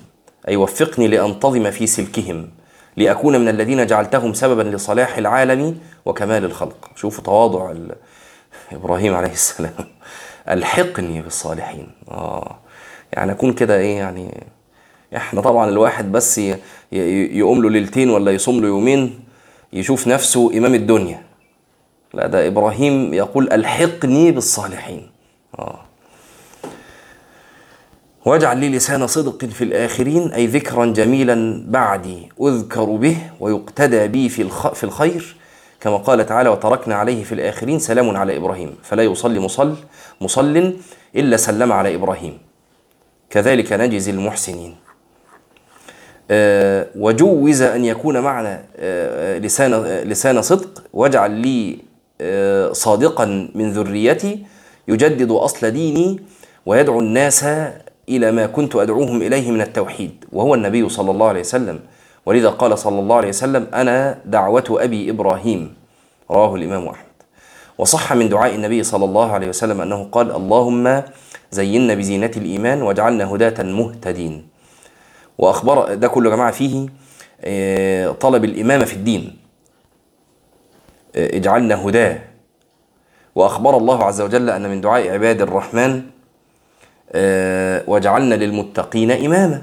أي 0.48 0.56
وفقني 0.56 1.08
لأنتظم 1.08 1.72
في 1.72 1.88
سلكهم. 1.88 2.50
لأكون 2.98 3.42
من 3.42 3.48
الذين 3.48 3.86
جعلتهم 3.86 4.34
سببا 4.34 4.62
لصلاح 4.62 5.18
العالم 5.18 5.78
وكمال 6.06 6.46
الخلق. 6.46 6.90
شوفوا 6.96 7.24
تواضع 7.24 7.74
إبراهيم 8.72 9.16
عليه 9.16 9.32
السلام. 9.32 9.74
ألحقني 10.50 11.22
بالصالحين. 11.22 11.88
آه. 12.12 12.60
يعني 13.14 13.32
أكون 13.32 13.54
كده 13.54 13.78
إيه 13.78 13.98
يعني 13.98 14.44
إحنا 15.16 15.42
طبعا 15.42 15.70
الواحد 15.70 16.12
بس 16.12 16.42
يقوم 16.92 17.62
له 17.62 17.70
ليلتين 17.70 18.10
ولا 18.10 18.32
يصوم 18.32 18.62
له 18.62 18.68
يومين 18.68 19.20
يشوف 19.74 20.08
نفسه 20.08 20.58
إمام 20.58 20.76
الدنيا. 20.76 21.24
لا 22.14 22.28
ده 22.28 22.48
إبراهيم 22.48 23.14
يقول 23.14 23.54
ألحقني 23.54 24.32
بالصالحين. 24.32 25.10
آه. 25.60 25.80
واجعل 28.26 28.58
لي 28.58 28.70
لسان 28.70 29.08
صدق 29.08 29.46
في 29.46 29.64
الآخرين 29.64 30.32
أي 30.32 30.46
ذكرا 30.46 30.86
جميلا 30.86 31.66
بعدي 31.68 32.30
أذكر 32.42 32.84
به 32.86 33.18
ويقتدى 33.40 34.08
بي 34.08 34.30
في 34.30 34.50
في 34.74 34.84
الخير. 34.84 35.36
كما 35.82 35.98
قال 35.98 36.26
تعالى 36.26 36.50
وتركنا 36.50 36.96
عليه 36.96 37.24
في 37.24 37.32
الآخرين 37.32 37.80
سلام 37.80 38.18
على 38.18 38.38
إبراهيم 38.38 38.76
فلا 38.84 39.04
يصلي 39.04 39.40
مصل 39.40 39.76
مصل 40.22 40.74
إلا 41.16 41.38
سلم 41.38 41.72
على 41.72 41.96
إبراهيم. 41.96 42.38
كذلك 43.30 43.74
نجزي 43.74 44.12
المحسنين. 44.12 44.76
أه 46.32 46.88
وجوز 46.96 47.62
أن 47.62 47.86
يكون 47.86 48.20
معنى 48.20 48.66
أه 48.76 49.38
لسان 49.38 49.72
لسان 49.84 50.42
صدق. 50.42 50.84
واجعل 50.94 51.32
لي 51.32 51.80
أه 52.22 52.72
صادقا 52.72 53.50
من 53.56 53.72
ذريتي 53.72 54.46
يجدد 54.88 55.32
أصل 55.32 55.72
ديني 55.72 56.20
ويدعو 56.66 57.00
الناس 57.00 57.46
إلى 58.10 58.32
ما 58.32 58.46
كنت 58.46 58.76
أدعوهم 58.76 59.22
إليه 59.22 59.52
من 59.52 59.62
التوحيد 59.62 60.26
وهو 60.32 60.56
النبي 60.56 60.90
صلى 60.90 61.12
الله 61.12 61.28
عليه 61.28 61.40
وسلم. 61.40 61.80
ولذا 62.26 62.50
قال 62.50 62.78
صلى 62.78 63.00
الله 63.00 63.16
عليه 63.16 63.28
وسلم 63.28 63.68
أنا 63.74 64.20
دعوة 64.26 64.64
أبي 64.70 65.10
إبراهيم. 65.10 65.74
رواه 66.32 66.56
الإمام 66.56 66.88
أحمد. 66.88 67.14
وصح 67.78 68.14
من 68.14 68.30
دعاء 68.30 68.56
النبي 68.56 68.84
صلى 68.84 69.06
الله 69.06 69.32
عليه 69.32 69.48
وسلم 69.48 69.82
أنه 69.82 70.08
قال 70.12 70.32
اللهم 70.36 71.04
زينا 71.52 71.94
بزينة 71.94 72.32
الإيمان 72.38 72.82
واجعلنا 72.82 73.36
هداة 73.36 73.64
مهتدين. 73.64 74.48
وأخبر 75.38 75.94
ده 75.94 76.08
كله 76.08 76.30
يا 76.30 76.36
جماعة 76.36 76.52
فيه 76.52 76.90
طلب 78.12 78.44
الإمامة 78.46 78.86
في 78.86 78.94
الدين. 78.94 79.38
اجعلنا 81.16 81.88
هداة. 81.88 82.20
وأخبر 83.36 83.78
الله 83.78 84.04
عز 84.04 84.22
وجل 84.22 84.50
أن 84.50 84.70
من 84.70 84.82
دعاء 84.82 85.10
عباد 85.10 85.42
الرحمن 85.42 86.02
آه، 87.16 87.84
وجعلنا 87.88 88.36
للمتقين 88.36 89.12
إماما. 89.12 89.62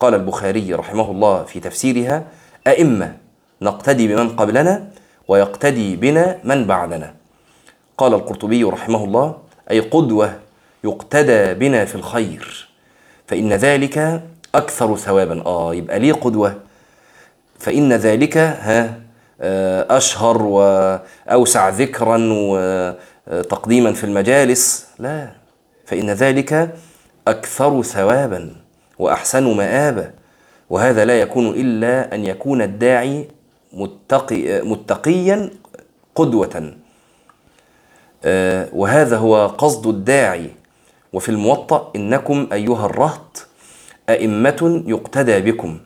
قال 0.00 0.14
البخاري 0.14 0.74
رحمه 0.74 1.10
الله 1.10 1.44
في 1.44 1.60
تفسيرها 1.60 2.24
أئمة 2.66 3.16
نقتدي 3.62 4.08
بمن 4.08 4.28
قبلنا 4.28 4.88
ويقتدي 5.28 5.96
بنا 5.96 6.38
من 6.44 6.66
بعدنا. 6.66 7.14
قال 7.98 8.14
القرطبي 8.14 8.64
رحمه 8.64 9.04
الله 9.04 9.36
أي 9.70 9.80
قدوة 9.80 10.34
يقتدى 10.84 11.54
بنا 11.54 11.84
في 11.84 11.94
الخير 11.94 12.68
فإن 13.26 13.52
ذلك 13.52 14.22
أكثر 14.54 14.96
ثوابا. 14.96 15.42
آه 15.46 15.74
يبقى 15.74 15.98
ليه 15.98 16.12
قدوة؟ 16.12 16.54
فإن 17.58 17.92
ذلك 17.92 18.36
ها 18.36 19.00
آه، 19.40 19.96
أشهر 19.96 20.42
وأوسع 20.42 21.68
ذكرا 21.68 22.28
وتقديما 22.32 23.92
في 23.92 24.04
المجالس. 24.04 24.86
لا. 24.98 25.39
فإن 25.90 26.10
ذلك 26.10 26.74
أكثر 27.28 27.82
ثوابا 27.82 28.56
وأحسن 28.98 29.56
مآبا 29.56 30.10
وهذا 30.70 31.04
لا 31.04 31.20
يكون 31.20 31.46
إلا 31.46 32.14
أن 32.14 32.24
يكون 32.24 32.62
الداعي 32.62 33.28
متقي 33.72 34.62
متقيا 34.62 35.50
قدوة. 36.14 36.74
آه، 38.24 38.68
وهذا 38.72 39.16
هو 39.16 39.46
قصد 39.46 39.86
الداعي. 39.86 40.50
وفي 41.12 41.28
الموطأ 41.28 41.92
إنكم 41.96 42.46
أيها 42.52 42.86
الرهط 42.86 43.46
أئمة 44.08 44.82
يقتدى 44.86 45.40
بكم. 45.40 45.78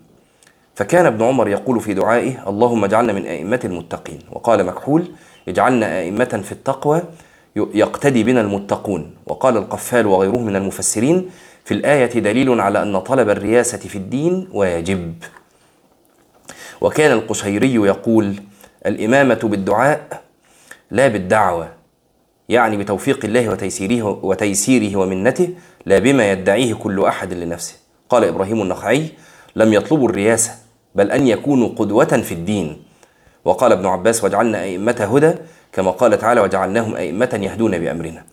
فكان 0.75 1.07
ابن 1.07 1.23
عمر 1.23 1.49
يقول 1.49 1.81
في 1.81 1.95
دعائه 1.95 2.49
اللهم 2.49 2.85
اجعلنا 2.85 3.13
من 3.13 3.27
أئمة 3.27 3.61
المتقين. 3.65 4.19
وقال 4.33 4.67
مكحول 4.67 5.05
اجعلنا 5.49 5.99
أئمة 6.01 6.41
في 6.45 6.53
التقوى 6.53 7.03
يقتدي 7.57 8.23
بنا 8.23 8.41
المتقون. 8.41 9.15
وقال 9.27 9.57
القفال 9.57 10.07
وغيره 10.07 10.39
من 10.39 10.57
المفسرين 10.57 11.31
في 11.65 11.75
الآية 11.75 12.21
دليل 12.21 12.61
على 12.61 12.83
أن 12.83 12.99
طلب 12.99 13.29
الرياسة 13.29 13.79
في 13.79 13.97
الدين 13.97 14.49
واجب. 14.53 15.15
وكان 16.81 17.13
القشيري 17.13 17.75
يقول 17.75 18.35
الإمامة 18.87 19.41
بالدعاء 19.43 20.23
لا 20.91 21.09
بالدعوة 21.09 21.69
يعني 22.49 22.77
بتوفيق 22.77 23.25
الله 23.25 23.49
وتيسيره 23.49 24.21
وتيسيره 24.23 24.97
ومنته 24.97 25.49
لا 25.87 25.99
بما 25.99 26.33
يدعيه 26.33 26.75
كل 26.75 27.05
أحد 27.05 27.33
لنفسه. 27.33 27.75
قال 28.09 28.25
إبراهيم 28.25 28.63
النخعي 28.63 29.09
لم 29.57 29.73
يطلبوا 29.73 30.09
الرياسة 30.09 30.51
بل 30.95 31.11
أن 31.11 31.27
يكونوا 31.27 31.69
قدوة 31.69 32.05
في 32.05 32.33
الدين. 32.33 32.83
وقال 33.45 33.73
ابن 33.73 33.87
عباس 33.87 34.25
واجعلنا 34.25 34.63
أئمة 34.63 35.09
هدى 35.15 35.35
كما 35.75 35.91
قال 35.91 36.19
تعالى 36.19 36.41
وجعلناهم 36.41 36.97
أئمة 36.97 37.41
يهدون 37.43 37.79
بأمرنا. 37.79 38.25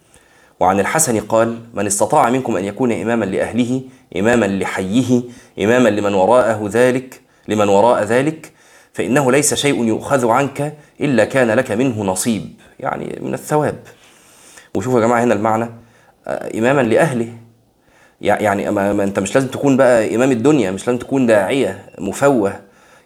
وعن 0.59 0.79
الحسن 0.79 1.19
قال 1.19 1.59
من 1.73 1.85
استطاع 1.85 2.29
منكم 2.29 2.57
أن 2.57 2.65
يكون 2.65 2.91
إماما 2.91 3.25
لأهله 3.25 3.81
إماما 4.17 4.45
لحيه 4.45 5.21
إماما 5.59 5.89
لمن 5.89 6.13
وراءه 6.13 6.69
ذلك 6.71 7.21
لمن 7.47 7.69
وراء 7.69 8.03
ذلك 8.03 8.51
فإنه 8.93 9.31
ليس 9.31 9.53
شيء 9.53 9.83
يؤخذ 9.85 10.27
عنك 10.27 10.73
إلا 11.01 11.25
كان 11.25 11.51
لك 11.51 11.71
منه 11.71 12.03
نصيب. 12.03 12.53
يعني 12.79 13.19
من 13.21 13.33
الثواب. 13.33 13.79
وشوفوا 14.75 15.01
يا 15.01 15.05
جماعة 15.05 15.23
هنا 15.23 15.33
المعنى. 15.33 15.69
آه، 16.27 16.57
إماما 16.59 16.81
لأهله. 16.81 17.27
يعني 18.21 18.71
ما, 18.71 19.03
أنت 19.03 19.19
مش 19.19 19.35
لازم 19.35 19.47
تكون 19.47 19.77
بقى 19.77 20.15
إمام 20.15 20.31
الدنيا 20.31 20.71
مش 20.71 20.87
لازم 20.87 20.99
تكون 20.99 21.25
داعية 21.25 21.85
مفوه. 21.99 22.53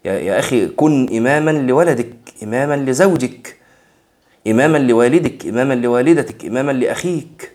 يا, 0.06 0.40
أخي 0.40 0.68
كن 0.68 1.18
إماما 1.18 1.52
لولدك 1.52 2.14
إماما 2.44 2.76
لزوجك. 2.76 3.56
إماما 4.48 4.78
لوالدك 4.78 5.46
إماما 5.46 5.74
لوالدتك 5.74 6.46
إماما 6.46 6.72
لأخيك. 6.72 7.52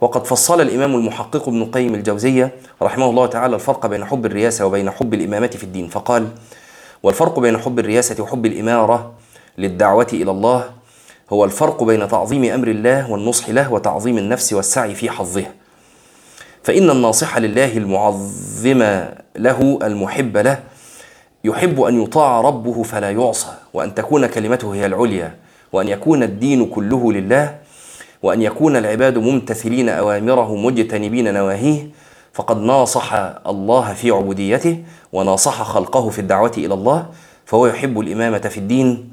وقد 0.00 0.26
فصل 0.26 0.60
الإمام 0.60 0.94
المحقق 0.94 1.48
ابن 1.48 1.64
قيم 1.64 1.94
الجوزية 1.94 2.54
رحمه 2.82 3.10
الله 3.10 3.26
تعالى 3.26 3.54
الفرق 3.54 3.86
بين 3.86 4.04
حب 4.04 4.26
الرياسة 4.26 4.66
وبين 4.66 4.90
حب 4.90 5.14
الإمامة 5.14 5.46
في 5.46 5.64
الدين. 5.64 5.88
فقال 5.88 6.28
والفرق 7.02 7.38
بين 7.40 7.58
حب 7.58 7.78
الرياسة 7.78 8.22
وحب 8.22 8.46
الإمارة 8.46 9.12
للدعوة 9.58 10.06
إلى 10.12 10.30
الله 10.30 10.70
هو 11.30 11.44
الفرق 11.44 11.82
بين 11.82 12.08
تعظيم 12.08 12.44
أمر 12.44 12.68
الله 12.68 13.10
والنصح 13.10 13.48
له 13.48 13.72
وتعظيم 13.72 14.18
النفس 14.18 14.52
والسعي 14.52 14.94
في 14.94 15.10
حظها 15.10 15.52
فإن 16.62 16.90
الناصح 16.90 17.38
لله 17.38 17.76
المعظم 17.76 19.04
له 19.36 19.78
المحب 19.82 20.36
له 20.36 20.62
يحب 21.44 21.80
أن 21.80 22.02
يطاع 22.02 22.40
ربه 22.40 22.82
فلا 22.82 23.10
يعصى 23.10 23.54
وأن 23.74 23.94
تكون 23.94 24.26
كلمته 24.26 24.74
هي 24.74 24.86
العليا. 24.86 25.34
وأن 25.72 25.88
يكون 25.88 26.22
الدين 26.22 26.66
كله 26.66 27.12
لله 27.12 27.58
وأن 28.22 28.42
يكون 28.42 28.76
العباد 28.76 29.18
ممتثلين 29.18 29.88
أوامره 29.88 30.56
مجتنبين 30.56 31.34
نواهيه 31.34 31.90
فقد 32.32 32.60
ناصح 32.60 33.14
الله 33.46 33.94
في 33.94 34.10
عبوديته 34.10 34.78
وناصح 35.12 35.62
خلقه 35.62 36.08
في 36.10 36.18
الدعوة 36.18 36.52
إلى 36.58 36.74
الله 36.74 37.06
فهو 37.46 37.66
يحب 37.66 38.00
الإمامة 38.00 38.38
في 38.38 38.58
الدين. 38.58 39.12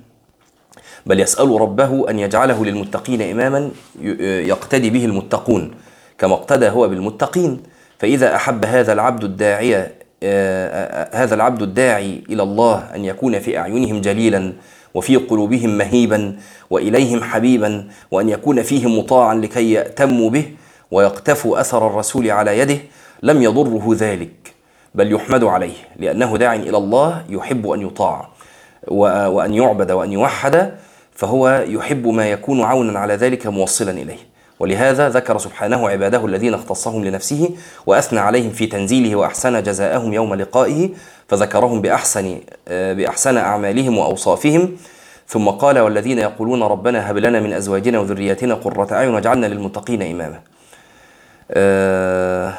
بل 1.05 1.19
يسأل 1.19 1.61
ربه 1.61 2.09
أن 2.09 2.19
يجعله 2.19 2.65
للمتقين 2.65 3.21
إماما 3.21 3.71
يقتدي 4.49 4.89
به 4.89 5.05
المتقون 5.05 5.71
كما 6.17 6.33
اقتدى 6.33 6.69
هو 6.69 6.87
بالمتقين. 6.87 7.63
فإذا 7.99 8.35
أحب 8.35 8.65
هذا 8.65 8.93
العبد 8.93 9.23
الداعية 9.23 10.05
آه، 10.23 10.67
آه، 10.67 11.23
هذا 11.23 11.35
العبد 11.35 11.61
الداعي 11.61 12.23
إلى 12.29 12.43
الله 12.43 12.95
أن 12.95 13.05
يكون 13.05 13.39
في 13.39 13.57
أعينهم 13.57 14.01
جليلا 14.01 14.53
وفي 14.95 15.15
قلوبهم 15.15 15.77
مهيبا 15.77 16.35
وإليهم 16.69 17.23
حبيبا 17.23 17.87
وأن 18.11 18.29
يكون 18.29 18.63
فيهم 18.63 18.99
مطاعا 18.99 19.35
لكي 19.35 19.71
يأتموا 19.71 20.29
به 20.29 20.45
ويقتفوا 20.91 21.59
أثر 21.59 21.87
الرسول 21.87 22.31
على 22.31 22.59
يده 22.59 22.77
لم 23.23 23.41
يضره 23.41 23.95
ذلك 23.97 24.53
بل 24.95 25.11
يحمد 25.13 25.43
عليه 25.43 25.73
لأنه 25.99 26.37
داع 26.37 26.55
إلى 26.55 26.77
الله 26.77 27.23
يحب 27.29 27.69
أن 27.69 27.81
يطاع 27.81 28.29
وأن 28.87 29.53
يعبد 29.53 29.91
وأن 29.91 30.11
يوحد 30.13 30.71
فهو 31.11 31.65
يحب 31.67 32.07
ما 32.07 32.31
يكون 32.31 32.61
عونا 32.61 32.99
على 32.99 33.15
ذلك 33.15 33.47
موصلا 33.47 33.91
إليه. 33.91 34.35
ولهذا 34.59 35.09
ذكر 35.09 35.37
سبحانه 35.37 35.89
عباده 35.89 36.25
الذين 36.25 36.53
اختصهم 36.53 37.05
لنفسه 37.05 37.49
وأثنى 37.85 38.19
عليهم 38.19 38.49
في 38.51 38.65
تنزيله 38.67 39.15
وأحسن 39.15 39.63
جزاءهم 39.63 40.13
يوم 40.13 40.35
لقائه 40.35 40.89
فذكرهم 41.27 41.81
بأحسن 41.81 42.39
آه، 42.67 42.93
بأحسن 42.93 43.37
أعمالهم 43.37 43.97
وأوصافهم 43.97 44.77
ثم 45.27 45.49
قال 45.49 45.79
والذين 45.79 46.19
يقولون 46.19 46.63
ربنا 46.63 47.11
هب 47.11 47.17
لنا 47.17 47.39
من 47.39 47.53
أزواجنا 47.53 47.99
وذرياتنا 47.99 48.53
قرة 48.53 48.93
أعين 48.93 49.09
واجعلنا 49.13 49.45
للمتقين 49.45 50.01
إماما. 50.01 50.41
آه 51.51 52.53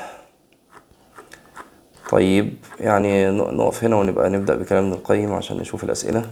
طيب 2.11 2.55
يعني 2.81 3.31
نقف 3.31 3.85
هنا 3.85 3.97
ونبقى 3.97 4.31
نبدأ 4.31 4.55
بكلام 4.55 4.85
ابن 4.85 4.93
القيم 4.93 5.33
عشان 5.33 5.57
نشوف 5.57 5.85
الأسئلة. 5.85 6.25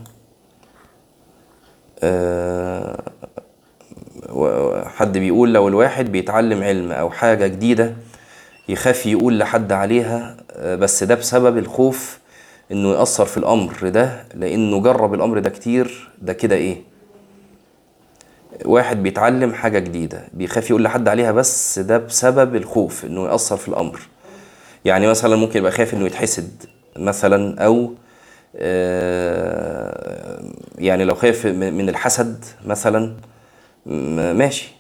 آه 2.03 3.03
حد 4.97 5.18
بيقول 5.18 5.55
لو 5.55 5.68
الواحد 5.68 6.12
بيتعلم 6.12 6.62
علم 6.62 6.92
أو 6.92 7.11
حاجة 7.11 7.47
جديدة 7.47 7.94
يخاف 8.68 9.07
يقول 9.07 9.38
لحد 9.38 9.73
عليها 9.73 10.37
آه، 10.51 10.77
بس 10.77 11.05
ده 11.05 11.14
بسبب 11.14 11.59
الخوف 11.59 12.18
إنه 12.72 12.92
يأثر 12.92 13.24
في 13.24 13.37
الأمر 13.37 13.88
ده 13.88 14.24
لإنه 14.35 14.81
جرب 14.81 15.14
الأمر 15.14 15.38
ده 15.38 15.50
كتير 15.50 16.11
ده 16.22 16.33
كده 16.33 16.57
إيه؟ 16.57 16.77
واحد 18.64 19.03
بيتعلم 19.03 19.55
حاجة 19.55 19.79
جديدة 19.79 20.24
بيخاف 20.33 20.70
يقول 20.70 20.83
لحد 20.83 21.09
عليها 21.09 21.33
بس 21.33 21.79
ده 21.79 21.98
بسبب 21.98 22.57
الخوف 22.57 23.05
إنه 23.05 23.29
يأثر 23.29 23.57
في 23.57 23.68
الأمر. 23.68 24.00
يعني 24.85 25.07
مثلا 25.07 25.37
ممكن 25.37 25.59
يبقى 25.59 25.72
خايف 25.72 25.94
إنه 25.94 26.07
يتحسد 26.07 26.50
مثلا 26.96 27.64
أو 27.64 27.92
آه، 28.57 30.42
يعني 30.79 31.05
لو 31.05 31.14
خايف 31.14 31.46
من 31.46 31.88
الحسد 31.88 32.44
مثلا 32.66 33.12
ماشي. 34.33 34.74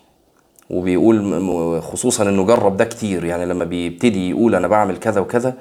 وبيقول 0.70 1.82
خصوصا 1.82 2.28
إنه 2.28 2.44
جرب 2.46 2.76
ده 2.76 2.84
كتير 2.84 3.24
يعني 3.24 3.46
لما 3.46 3.64
بيبتدي 3.64 4.30
يقول 4.30 4.54
أنا 4.54 4.68
بعمل 4.68 4.96
كذا 4.96 5.20
وكذا 5.20 5.54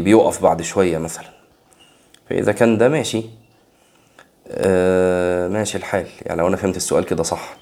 بيقف 0.00 0.42
بعد 0.42 0.62
شوية 0.62 0.98
مثلا. 0.98 1.26
فإذا 2.30 2.52
كان 2.52 2.78
ده 2.78 2.88
ماشي 2.88 3.22
آه، 4.48 5.48
ماشي 5.48 5.78
الحال. 5.78 6.06
يعني 6.22 6.40
لو 6.40 6.48
أنا 6.48 6.56
فهمت 6.56 6.76
السؤال 6.76 7.04
كده 7.04 7.22
صح. 7.22 7.56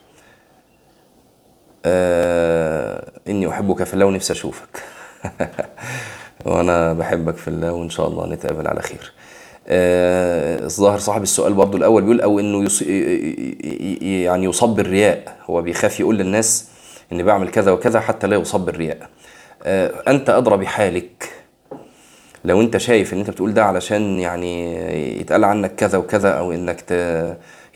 آه، 1.84 3.12
إني 3.28 3.48
أحبك 3.48 3.82
في 3.84 3.94
الله 3.94 4.06
ونفسي 4.06 4.32
أشوفك. 4.32 4.82
وأنا 6.46 6.92
بحبك 6.92 7.36
في 7.36 7.48
الله 7.48 7.72
وان 7.72 7.90
شاء 7.90 8.08
الله 8.08 8.26
نتقابل 8.26 8.68
على 8.68 8.82
خير. 8.82 9.12
آه، 9.68 10.64
الظاهر 10.64 10.98
صاحب 10.98 11.22
السؤال 11.22 11.54
برضو 11.54 11.76
الأول 11.76 12.02
بيقول 12.02 12.20
أو 12.20 12.40
إنه 12.40 12.64
يص... 12.64 12.82
يعني 14.02 14.44
يصاب 14.44 14.74
بالرياء 14.74 15.36
هو 15.50 15.62
بيخاف 15.62 16.00
يقول 16.00 16.16
للناس 16.18 16.68
إني 17.12 17.22
بعمل 17.22 17.50
كذا 17.50 17.72
وكذا 17.72 18.00
حتى 18.00 18.26
لا 18.26 18.36
يصاب 18.36 18.64
بالرياء 18.64 18.98
آه، 19.02 19.08
أنت 19.64 20.30
أدرى 20.30 20.56
بحالك. 20.56 21.28
لو 22.44 22.60
أنت 22.60 22.76
شايف 22.76 23.12
إن 23.14 23.18
أنت 23.18 23.30
بتقول 23.30 23.54
ده 23.54 23.64
علشان 23.64 24.18
يعني 24.20 24.76
يتقال 25.20 25.44
عنك 25.44 25.74
كذا 25.74 25.98
وكذا 25.98 26.30
أو 26.30 26.52
إنك 26.52 26.80
ت... 26.80 26.92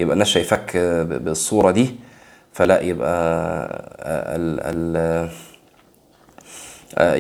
يبقى 0.01 0.13
الناس 0.13 0.29
شايفاك 0.29 0.77
بالصورة 1.07 1.71
دي 1.71 1.95
فلا 2.53 2.81
يبقى 2.81 3.13
ال 4.37 4.61
ال 4.97 5.31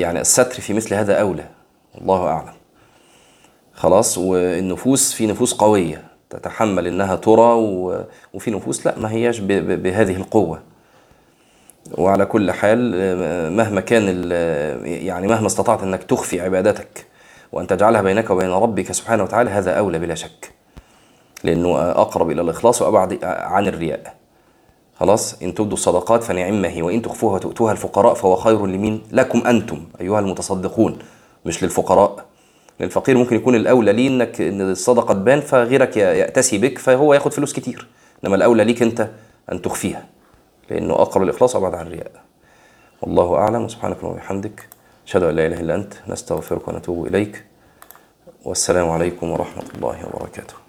يعني 0.00 0.20
الستر 0.20 0.60
في 0.60 0.72
مثل 0.72 0.94
هذا 0.94 1.20
أولى. 1.20 1.44
الله 2.00 2.26
أعلم. 2.26 2.52
خلاص؟ 3.74 4.18
والنفوس 4.18 5.12
في 5.12 5.26
نفوس 5.26 5.54
قوية 5.54 6.04
تتحمل 6.30 6.86
إنها 6.86 7.16
ترى 7.16 7.52
وفي 8.34 8.50
نفوس 8.50 8.86
لا 8.86 8.98
ما 8.98 9.10
هياش 9.10 9.38
بهذه 9.38 10.16
القوة. 10.16 10.62
وعلى 11.94 12.26
كل 12.26 12.52
حال 12.52 12.92
مهما 13.56 13.80
كان 13.80 14.30
يعني 14.84 15.26
مهما 15.26 15.46
استطعت 15.46 15.82
إنك 15.82 16.02
تخفي 16.02 16.40
عبادتك 16.40 17.06
وأن 17.52 17.66
تجعلها 17.66 18.02
بينك 18.02 18.30
وبين 18.30 18.50
ربك 18.50 18.92
سبحانه 18.92 19.22
وتعالى 19.22 19.50
هذا 19.50 19.70
أولى 19.70 19.98
بلا 19.98 20.14
شك 20.14 20.52
لأنه 21.44 21.78
أقرب 21.90 22.30
إلى 22.30 22.40
الإخلاص 22.40 22.82
وأبعد 22.82 23.24
عن 23.24 23.66
الرياء. 23.66 24.14
خلاص؟ 25.00 25.42
إن 25.42 25.54
تبدوا 25.54 25.72
الصدقات 25.72 26.24
فنعم 26.24 26.64
هي 26.64 26.82
وإن 26.82 27.02
تخفوها 27.02 27.34
وتؤتوها 27.34 27.72
الفقراء 27.72 28.14
فهو 28.14 28.36
خير 28.36 28.66
لمين 28.66 29.02
لكم 29.12 29.46
أنتم 29.46 29.84
أيها 30.00 30.20
المتصدقون 30.20 30.98
مش 31.44 31.64
للفقراء. 31.64 32.24
للفقير 32.80 33.18
ممكن 33.18 33.36
يكون 33.36 33.54
الأولى 33.54 33.92
ليه 33.92 34.08
إنك 34.08 34.40
إن 34.40 34.60
الصدقة 34.60 35.14
تبان 35.14 35.40
فغيرك 35.40 35.96
يأتسي 35.96 36.58
بك 36.58 36.78
فهو 36.78 37.14
ياخد 37.14 37.32
فلوس 37.32 37.52
كتير. 37.52 37.86
إنما 38.24 38.36
الأولى 38.36 38.64
ليك 38.64 38.82
أنت 38.82 39.08
أن 39.52 39.62
تخفيها. 39.62 40.04
لأنه 40.70 40.94
أقرب 40.94 41.22
الإخلاص 41.22 41.56
وأبعد 41.56 41.74
عن 41.74 41.86
الرياء. 41.86 42.12
والله 43.02 43.34
أعلم. 43.34 43.64
وسبحانك 43.64 43.96
اللهم 43.96 44.12
وبحمدك. 44.12 44.68
أشهد 45.06 45.22
أن 45.22 45.36
لا 45.36 45.46
إله 45.46 45.60
إلا 45.60 45.74
أنت. 45.74 45.94
نستغفرك 46.08 46.68
ونتوب 46.68 47.06
إليك. 47.06 47.44
والسلام 48.44 48.90
عليكم 48.90 49.30
ورحمة 49.30 49.64
الله 49.74 50.06
وبركاته. 50.14 50.65